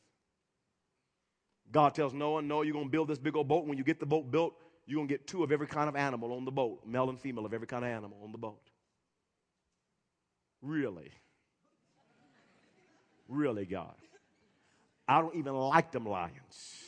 God 1.71 1.95
tells 1.95 2.15
Noah, 2.15 2.43
Noah, 2.43 2.65
you're 2.65 2.73
going 2.73 2.87
to 2.87 2.91
build 2.91 3.09
this 3.09 3.19
big 3.19 3.37
old 3.37 3.49
boat. 3.49 3.67
When 3.67 3.77
you 3.77 3.85
get 3.85 4.01
the 4.01 4.07
boat 4.07 4.31
built, 4.31 4.55
you're 4.87 4.97
going 4.97 5.09
to 5.09 5.15
get 5.15 5.27
two 5.27 5.43
of 5.45 5.53
every 5.53 5.67
kind 5.67 5.89
of 5.89 5.97
animal 5.97 6.33
on 6.33 6.45
the 6.45 6.51
boat, 6.51 6.81
male 6.87 7.11
and 7.11 7.21
female 7.21 7.45
of 7.45 7.53
every 7.53 7.67
kind 7.67 7.85
of 7.85 7.91
animal 7.91 8.19
on 8.25 8.33
the 8.33 8.39
boat. 8.39 8.61
Really? 10.63 11.13
Really, 13.29 13.67
God? 13.67 13.95
I 15.07 15.21
don't 15.21 15.37
even 15.37 15.55
like 15.55 15.93
them 15.93 16.07
lions. 16.07 16.85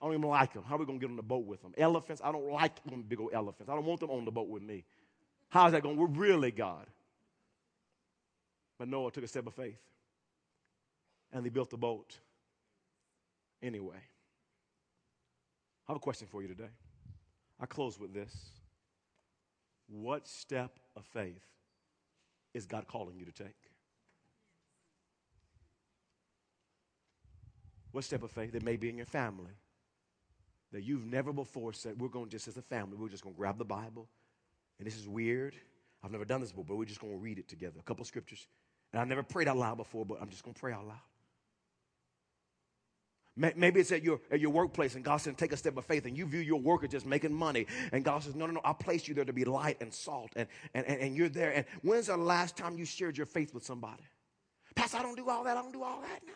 I 0.00 0.06
don't 0.06 0.14
even 0.14 0.28
like 0.28 0.52
them. 0.52 0.62
How 0.66 0.76
are 0.76 0.78
we 0.78 0.86
going 0.86 0.98
to 0.98 1.06
get 1.06 1.10
on 1.10 1.16
the 1.16 1.22
boat 1.22 1.46
with 1.46 1.62
them? 1.62 1.72
Elephants, 1.76 2.22
I 2.24 2.32
don't 2.32 2.50
like 2.50 2.82
them 2.84 3.04
big 3.06 3.20
old 3.20 3.30
elephants. 3.32 3.70
I 3.70 3.74
don't 3.74 3.84
want 3.84 4.00
them 4.00 4.10
on 4.10 4.24
the 4.24 4.30
boat 4.30 4.48
with 4.48 4.62
me. 4.62 4.84
How 5.48 5.66
is 5.66 5.72
that 5.72 5.82
going? 5.82 5.96
We're 5.96 6.06
really 6.06 6.50
God. 6.50 6.86
But 8.78 8.88
Noah 8.88 9.10
took 9.10 9.24
a 9.24 9.28
step 9.28 9.46
of 9.46 9.54
faith 9.54 9.80
and 11.32 11.44
he 11.44 11.50
built 11.50 11.70
the 11.70 11.76
boat 11.76 12.18
anyway. 13.62 14.02
I 15.88 15.92
have 15.92 15.96
a 15.96 16.00
question 16.00 16.26
for 16.30 16.42
you 16.42 16.48
today. 16.48 16.70
I 17.58 17.66
close 17.66 17.98
with 17.98 18.14
this. 18.14 18.34
What 19.88 20.28
step 20.28 20.78
of 20.96 21.04
faith 21.04 21.44
is 22.54 22.66
God 22.66 22.86
calling 22.86 23.18
you 23.18 23.24
to 23.24 23.32
take? 23.32 23.56
What 27.92 28.04
step 28.04 28.22
of 28.22 28.30
faith? 28.30 28.54
It 28.54 28.62
may 28.62 28.76
be 28.76 28.88
in 28.88 28.96
your 28.96 29.06
family 29.06 29.52
that 30.72 30.82
you've 30.82 31.04
never 31.04 31.32
before 31.32 31.72
said, 31.72 32.00
We're 32.00 32.08
going 32.08 32.26
to 32.26 32.30
just 32.30 32.46
as 32.46 32.56
a 32.56 32.62
family, 32.62 32.96
we're 32.96 33.08
just 33.08 33.24
going 33.24 33.34
to 33.34 33.38
grab 33.38 33.58
the 33.58 33.64
Bible. 33.64 34.08
And 34.78 34.86
this 34.86 34.96
is 34.96 35.08
weird. 35.08 35.56
I've 36.02 36.12
never 36.12 36.24
done 36.24 36.40
this 36.40 36.50
before, 36.50 36.64
but 36.64 36.76
we're 36.76 36.86
just 36.86 37.00
going 37.00 37.12
to 37.12 37.18
read 37.18 37.38
it 37.38 37.48
together. 37.48 37.76
A 37.78 37.82
couple 37.82 38.04
scriptures. 38.04 38.46
And 38.92 39.02
I 39.02 39.04
never 39.04 39.22
prayed 39.22 39.48
out 39.48 39.56
loud 39.56 39.76
before, 39.76 40.06
but 40.06 40.18
I'm 40.22 40.30
just 40.30 40.42
going 40.42 40.54
to 40.54 40.60
pray 40.60 40.72
out 40.72 40.86
loud. 40.86 40.96
Maybe 43.36 43.80
it's 43.80 43.92
at 43.92 44.02
your, 44.02 44.20
at 44.30 44.40
your 44.40 44.50
workplace 44.50 44.96
and 44.96 45.04
God 45.04 45.18
says, 45.18 45.34
take 45.36 45.52
a 45.52 45.56
step 45.56 45.76
of 45.76 45.86
faith 45.86 46.04
and 46.04 46.16
you 46.16 46.26
view 46.26 46.40
your 46.40 46.60
work 46.60 46.84
as 46.84 46.90
just 46.90 47.06
making 47.06 47.32
money. 47.32 47.66
And 47.92 48.04
God 48.04 48.22
says, 48.22 48.34
no, 48.34 48.44
no, 48.44 48.52
no, 48.52 48.60
I 48.64 48.72
placed 48.72 49.08
you 49.08 49.14
there 49.14 49.24
to 49.24 49.32
be 49.32 49.44
light 49.44 49.78
and 49.80 49.94
salt 49.94 50.32
and, 50.36 50.48
and, 50.74 50.84
and, 50.86 51.00
and 51.00 51.16
you're 51.16 51.28
there. 51.28 51.52
And 51.52 51.64
when's 51.82 52.08
the 52.08 52.16
last 52.16 52.56
time 52.56 52.76
you 52.76 52.84
shared 52.84 53.16
your 53.16 53.26
faith 53.26 53.54
with 53.54 53.64
somebody? 53.64 54.02
Pastor, 54.74 54.98
I 54.98 55.02
don't 55.02 55.16
do 55.16 55.28
all 55.30 55.44
that. 55.44 55.56
I 55.56 55.62
don't 55.62 55.72
do 55.72 55.82
all 55.82 56.00
that. 56.00 56.20
No, 56.26 56.32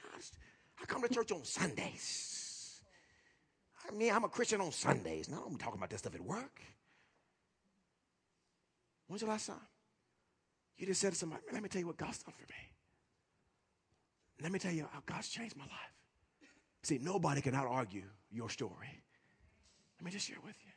I 0.80 0.85
come 0.87 1.02
to 1.02 1.09
church 1.09 1.30
on 1.33 1.44
Sundays. 1.44 2.80
I 3.87 3.92
mean, 3.92 4.12
I'm 4.12 4.24
a 4.24 4.28
Christian 4.28 4.61
on 4.61 4.72
Sundays. 4.72 5.28
No, 5.28 5.44
I'm 5.46 5.59
talking 5.59 5.78
about 5.78 5.90
that 5.90 5.98
stuff 5.98 6.14
at 6.14 6.20
work. 6.20 6.61
When's 9.09 9.20
the 9.20 9.28
last 9.28 9.48
time? 9.48 9.57
You 10.78 10.87
just 10.87 11.00
said 11.00 11.12
to 11.12 11.18
somebody, 11.18 11.42
let 11.52 11.62
me 11.62 11.68
tell 11.68 11.80
you 11.80 11.87
what 11.87 11.96
God's 11.96 12.22
done 12.22 12.35
for 12.35 12.46
me. 12.46 12.70
Let 14.42 14.50
me 14.52 14.59
tell 14.59 14.72
you 14.72 14.87
how 14.90 15.00
God's 15.04 15.28
changed 15.28 15.57
my 15.57 15.64
life. 15.64 16.03
See, 16.84 16.98
nobody 17.02 17.40
can 17.40 17.54
out 17.54 17.66
argue 17.66 18.04
your 18.30 18.50
story. 18.50 19.02
Let 19.98 20.04
me 20.04 20.10
just 20.10 20.28
share 20.28 20.36
with 20.44 20.54
you. 20.62 20.70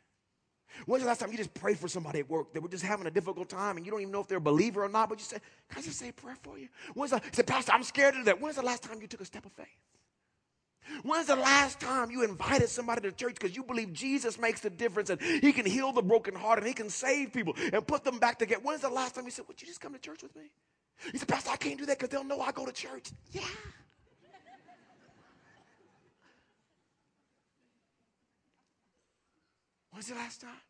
When's 0.86 1.04
the 1.04 1.08
last 1.08 1.20
time 1.20 1.32
you 1.32 1.38
just 1.38 1.54
prayed 1.54 1.78
for 1.78 1.88
somebody 1.88 2.20
at 2.20 2.30
work 2.30 2.54
that 2.54 2.62
were 2.62 2.70
just 2.70 2.84
having 2.84 3.08
a 3.08 3.12
difficult 3.12 3.50
time 3.50 3.78
and 3.78 3.86
you 3.86 3.92
don't 3.92 4.00
even 4.00 4.12
know 4.12 4.22
if 4.22 4.28
they're 4.28 4.38
a 4.38 4.42
believer 4.42 4.84
or 4.84 4.90
not, 4.90 5.10
but 5.10 5.20
you 5.20 5.26
said, 5.26 5.42
Can 5.70 5.80
I 5.80 5.82
just 5.82 6.00
say 6.00 6.10
a 6.10 6.14
prayer 6.14 6.38
for 6.44 6.58
you? 6.58 6.70
When's 6.94 7.12
the 7.12 7.22
said, 7.34 7.46
Pastor, 7.46 7.74
I'm 7.74 7.84
scared 7.84 8.16
of 8.16 8.26
that. 8.26 8.40
When's 8.40 8.56
the 8.56 8.62
last 8.62 8.84
time 8.84 9.02
you 9.02 9.08
took 9.08 9.22
a 9.22 9.26
step 9.26 9.46
of 9.46 9.52
faith? 9.52 9.68
When's 11.04 11.28
the 11.28 11.36
last 11.36 11.82
time 11.82 12.10
you 12.10 12.24
invited 12.24 12.70
somebody 12.70 13.02
to 13.02 13.12
church 13.12 13.34
because 13.34 13.56
you 13.56 13.64
believe 13.64 13.92
Jesus 13.92 14.40
makes 14.40 14.62
the 14.62 14.70
difference 14.70 15.10
and 15.10 15.22
he 15.22 15.52
can 15.52 15.66
heal 15.66 15.92
the 15.92 16.02
broken 16.02 16.34
heart 16.34 16.60
and 16.60 16.68
he 16.68 16.74
can 16.74 16.90
save 16.90 17.34
people 17.34 17.54
and 17.74 17.86
put 17.86 18.06
them 18.06 18.20
back 18.20 18.40
together? 18.40 18.62
When's 18.64 18.82
the 18.82 18.90
last 18.90 19.16
time 19.16 19.26
you 19.26 19.32
said, 19.32 19.46
Would 19.50 19.62
you 19.62 19.68
just 19.68 19.82
come 19.82 19.94
to 19.94 20.00
church 20.00 20.24
with 20.24 20.36
me? 20.36 20.52
He 21.12 21.18
said, 21.18 21.28
Pastor, 21.28 21.50
I 21.52 21.58
can't 21.58 21.78
do 21.78 21.86
that 21.88 21.98
because 21.98 22.10
they'll 22.10 22.24
know 22.24 22.40
I 22.40 22.52
go 22.52 22.66
to 22.66 22.72
church. 22.72 23.12
Yeah. 23.32 23.42
When's 29.98 30.10
the 30.10 30.16
last 30.16 30.42
time? 30.42 30.62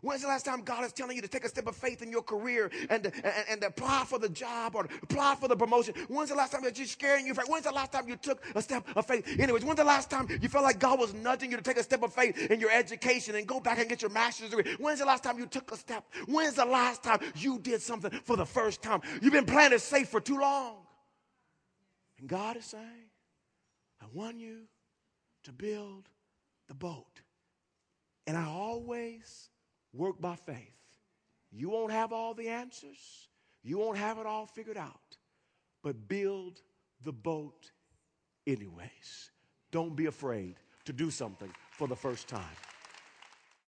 When's 0.00 0.22
the 0.22 0.28
last 0.28 0.46
time 0.46 0.62
God 0.62 0.86
is 0.86 0.94
telling 0.94 1.16
you 1.16 1.22
to 1.22 1.28
take 1.28 1.44
a 1.44 1.50
step 1.50 1.66
of 1.66 1.76
faith 1.76 2.00
in 2.00 2.10
your 2.10 2.22
career 2.22 2.70
and, 2.88 3.04
and, 3.04 3.34
and 3.50 3.62
apply 3.62 4.04
for 4.06 4.18
the 4.18 4.30
job 4.30 4.74
or 4.74 4.88
apply 5.02 5.34
for 5.34 5.48
the 5.48 5.54
promotion? 5.54 5.94
When's 6.08 6.30
the 6.30 6.34
last 6.34 6.52
time 6.52 6.62
that 6.62 6.78
you're 6.78 6.86
scaring 6.86 7.26
you? 7.26 7.34
When's 7.34 7.64
the 7.64 7.72
last 7.72 7.92
time 7.92 8.08
you 8.08 8.16
took 8.16 8.42
a 8.54 8.62
step 8.62 8.86
of 8.96 9.04
faith? 9.04 9.38
Anyways, 9.38 9.66
when's 9.66 9.76
the 9.76 9.84
last 9.84 10.08
time 10.08 10.28
you 10.40 10.48
felt 10.48 10.64
like 10.64 10.78
God 10.78 10.98
was 10.98 11.12
nudging 11.12 11.50
you 11.50 11.58
to 11.58 11.62
take 11.62 11.76
a 11.76 11.82
step 11.82 12.02
of 12.02 12.14
faith 12.14 12.50
in 12.50 12.58
your 12.58 12.70
education 12.70 13.34
and 13.34 13.46
go 13.46 13.60
back 13.60 13.78
and 13.78 13.86
get 13.86 14.00
your 14.00 14.10
master's 14.10 14.48
degree? 14.48 14.76
When's 14.78 15.00
the 15.00 15.04
last 15.04 15.24
time 15.24 15.38
you 15.38 15.44
took 15.44 15.70
a 15.70 15.76
step? 15.76 16.02
When's 16.26 16.54
the 16.54 16.64
last 16.64 17.02
time 17.02 17.20
you 17.36 17.58
did 17.58 17.82
something 17.82 18.12
for 18.24 18.38
the 18.38 18.46
first 18.46 18.80
time? 18.80 19.02
You've 19.20 19.34
been 19.34 19.44
playing 19.44 19.74
it 19.74 19.82
safe 19.82 20.08
for 20.08 20.22
too 20.22 20.38
long. 20.38 20.76
And 22.18 22.30
God 22.30 22.56
is 22.56 22.64
saying, 22.64 23.10
I 24.00 24.06
want 24.14 24.38
you 24.38 24.60
to 25.44 25.52
build 25.52 26.08
the 26.66 26.74
boat. 26.74 27.21
And 28.26 28.36
I 28.36 28.46
always 28.46 29.50
work 29.92 30.20
by 30.20 30.36
faith. 30.36 30.56
You 31.50 31.68
won't 31.68 31.92
have 31.92 32.12
all 32.12 32.34
the 32.34 32.48
answers, 32.48 33.28
you 33.62 33.78
won't 33.78 33.98
have 33.98 34.18
it 34.18 34.26
all 34.26 34.46
figured 34.46 34.78
out, 34.78 35.16
but 35.82 36.08
build 36.08 36.62
the 37.04 37.12
boat 37.12 37.70
anyways. 38.46 39.30
Don't 39.70 39.94
be 39.94 40.06
afraid 40.06 40.56
to 40.84 40.92
do 40.92 41.10
something 41.10 41.52
for 41.70 41.86
the 41.86 41.96
first 41.96 42.28
time. 42.28 42.56